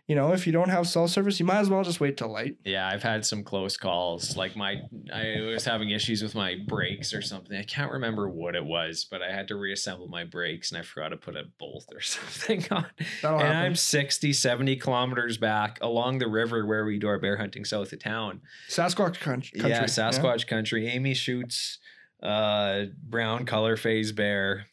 [0.07, 2.31] you know, if you don't have cell service, you might as well just wait till
[2.31, 2.57] light.
[2.63, 4.37] Yeah, I've had some close calls.
[4.37, 4.81] Like my,
[5.11, 7.57] I was having issues with my brakes or something.
[7.57, 10.83] I can't remember what it was, but I had to reassemble my brakes and I
[10.83, 12.85] forgot to put a bolt or something on.
[13.23, 13.65] That'll and happen.
[13.65, 17.91] I'm 60, 70 kilometers back along the river where we do our bear hunting south
[17.91, 18.41] of town.
[18.69, 19.59] Sasquatch country.
[19.59, 20.87] country Yeah, Sasquatch country.
[20.87, 21.79] Amy shoots
[22.21, 24.67] uh brown color phase bear.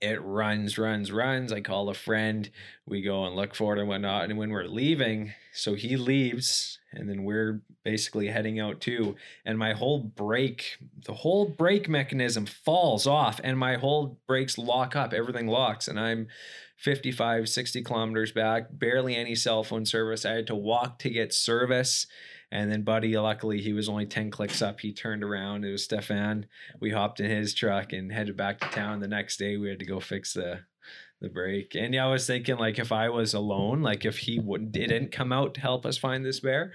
[0.00, 1.52] It runs, runs, runs.
[1.52, 2.50] I call a friend.
[2.86, 4.24] We go and look for it and whatnot.
[4.24, 9.14] And when we're leaving, so he leaves, and then we're basically heading out too.
[9.44, 14.96] And my whole brake, the whole brake mechanism falls off, and my whole brakes lock
[14.96, 15.12] up.
[15.12, 16.26] Everything locks, and I'm
[16.78, 20.24] 55, 60 kilometers back, barely any cell phone service.
[20.24, 22.08] I had to walk to get service.
[22.52, 24.78] And then Buddy, luckily, he was only 10 clicks up.
[24.80, 25.64] He turned around.
[25.64, 26.44] It was Stefan.
[26.80, 29.00] We hopped in his truck and headed back to town.
[29.00, 30.60] The next day, we had to go fix the
[31.22, 31.76] the brake.
[31.76, 35.12] And yeah, I was thinking, like, if I was alone, like, if he wouldn't, didn't
[35.12, 36.72] come out to help us find this bear,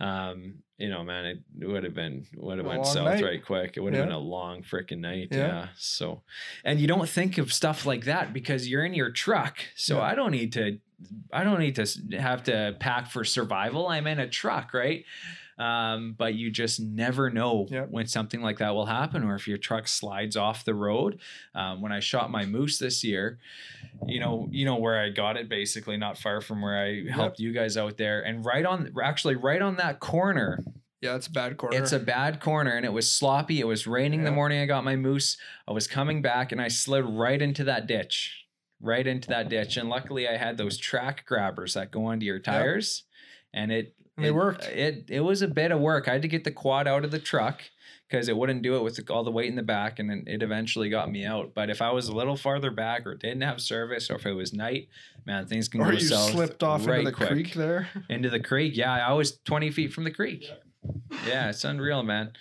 [0.00, 1.24] um, you know, man,
[1.60, 3.22] it would have been, would have went south night.
[3.22, 3.76] right quick.
[3.76, 4.06] It would have Yeah.
[4.06, 5.28] been a long freaking night.
[5.30, 5.38] Yeah.
[5.38, 5.68] Yeah.
[5.76, 6.22] So,
[6.64, 9.58] and you don't think of stuff like that because you're in your truck.
[9.76, 10.02] So Yeah.
[10.02, 10.80] I don't need to,
[11.32, 13.88] I don't need to have to pack for survival.
[13.88, 15.04] I'm in a truck, right?
[15.56, 17.88] Um, but you just never know Yep.
[17.90, 21.20] when something like that will happen, or if your truck slides off the road.
[21.54, 23.38] Um, when I shot my moose this year,
[24.06, 27.38] you know, you know where I got it, basically not far from where I helped
[27.38, 30.64] you guys out there, and right on, actually right on that corner,
[31.00, 31.76] Yeah, it's a bad corner.
[31.80, 33.60] it's a bad corner and it was sloppy.
[33.60, 35.36] It was raining the morning I got my moose.
[35.68, 38.43] I was coming back and I slid right into that ditch.
[38.84, 39.76] Right into that ditch.
[39.76, 43.04] And luckily I had those track grabbers that go onto your tires.
[43.52, 44.64] And it And they it- worked.
[44.68, 46.06] It it was a bit of work.
[46.06, 47.62] I had to get the quad out of the truck
[48.08, 50.42] because it wouldn't do it with all the weight in the back, and then it
[50.42, 51.52] eventually got me out.
[51.54, 54.34] But if I was a little farther back, or didn't have service, or if it
[54.34, 54.88] was night,
[55.24, 57.88] man, things can or go you south slipped off right into the quick creek there.
[58.10, 58.76] into the creek.
[58.76, 60.44] Yeah, I was 20 feet from the creek.
[61.26, 62.32] Yeah, it's unreal, man.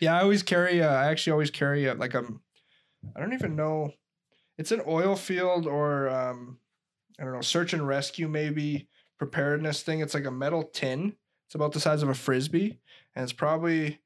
[0.00, 0.82] Yeah, I always carry.
[0.82, 2.24] Uh, I actually always carry a, like a.
[3.16, 3.92] I don't even know.
[4.62, 6.56] It's an oil field or um,
[7.18, 8.86] I don't know, search and rescue maybe
[9.18, 9.98] preparedness thing.
[9.98, 11.16] It's like a metal tin.
[11.48, 12.78] It's about the size of a frisbee,
[13.16, 13.98] and it's probably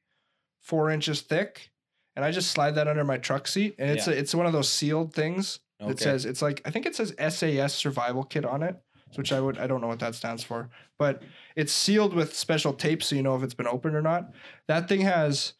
[0.62, 1.68] four inches thick.
[2.16, 4.14] And I just slide that under my truck seat, and it's Yeah.
[4.14, 6.04] a, it's one of those sealed things that Okay.
[6.04, 8.76] says it's like I think it says SAS Survival Kit on it,
[9.16, 11.22] which I would I don't know what that stands for, but
[11.54, 14.32] it's sealed with special tape so you know if it's been opened or not.
[14.68, 15.52] That thing has,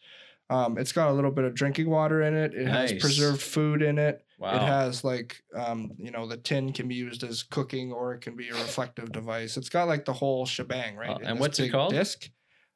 [0.48, 2.54] um, it's got a little bit of drinking water in it.
[2.54, 4.22] It has preserved food in it.
[4.38, 4.54] Wow.
[4.56, 8.20] It has like um, you know, the tin can be used as cooking or it
[8.20, 9.56] can be a reflective device.
[9.56, 11.10] It's got like the whole shebang, right?
[11.10, 11.92] Uh, and what's it called?
[11.92, 12.30] Disc.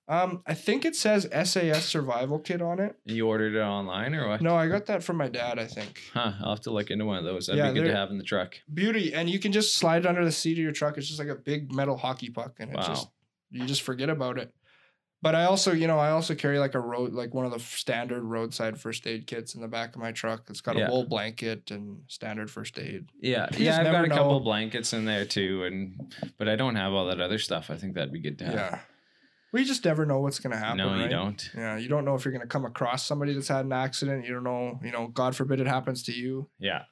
[0.09, 2.97] Um, I think it says SAS Survival Kit on it.
[3.05, 4.41] you ordered it online or what?
[4.43, 5.59] No, I got that from my dad.
[5.59, 6.01] I think.
[6.13, 6.33] Huh.
[6.43, 7.47] I'll have to look into one of those.
[7.47, 8.57] That'd Yeah, be good to have in the truck.
[8.73, 10.99] Beauty, and you can just slide it under the seat of your truck.
[10.99, 13.09] It's just like a big metal hockey puck, and it just
[13.53, 14.53] you just forget about it.
[15.23, 17.59] But I also, you know, I also carry like a road, like one of the
[17.59, 20.45] standard roadside first aid kits in the back of my truck.
[20.49, 20.89] It's got Yeah.
[20.89, 23.11] a wool blanket and standard first aid.
[23.21, 23.79] Yeah, You yeah.
[23.81, 27.21] I've got a couple blankets in there too, and but I don't have all that
[27.21, 27.71] other stuff.
[27.71, 28.55] I think that'd be good to have.
[28.55, 28.79] Yeah.
[29.53, 30.79] We just never know what's gonna happen.
[30.79, 31.11] no, you right?
[31.11, 31.51] don't.
[31.57, 34.25] Yeah, you don't know if you're gonna come across somebody that's had an accident.
[34.25, 36.49] You don't know, you know, God forbid it happens to you.
[36.59, 36.85] Yeah.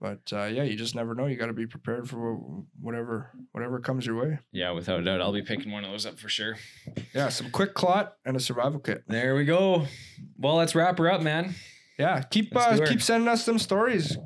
[0.00, 1.26] But uh, yeah, you just never know.
[1.26, 2.34] You got to be prepared for
[2.80, 4.38] whatever whatever comes your way.
[4.52, 5.20] Yeah, without a doubt.
[5.20, 6.56] I'll be picking one of those up for sure.
[7.12, 9.02] Yeah, some quick clot and a survival kit.
[9.08, 9.86] There we go.
[10.38, 11.54] Well, let's wrap her up, man.
[11.98, 14.16] Yeah, keep uh, keep sending us some stories.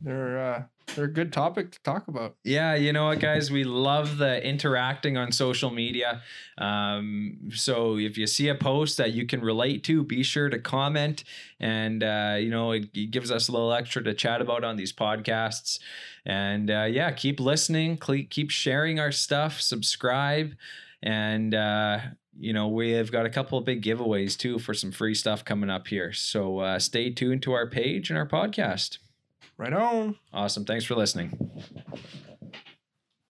[0.00, 0.62] They're uh,
[0.94, 2.36] they're a good topic to talk about.
[2.44, 3.50] Yeah, you know what, guys?
[3.50, 6.22] We love the interacting on social media.
[6.58, 10.58] Um, so if you see a post that you can relate to, be sure to
[10.58, 11.24] comment.
[11.58, 14.76] And, uh, you know, it, it gives us a little extra to chat about on
[14.76, 15.78] these podcasts.
[16.26, 20.54] And uh, yeah, keep listening, keep sharing our stuff, subscribe.
[21.02, 22.00] And, uh,
[22.38, 25.44] you know, we have got a couple of big giveaways too for some free stuff
[25.44, 26.12] coming up here.
[26.12, 28.98] So uh, stay tuned to our page and our podcast.
[29.60, 30.16] Right on.
[30.32, 30.64] Awesome.
[30.64, 31.36] Thanks for listening.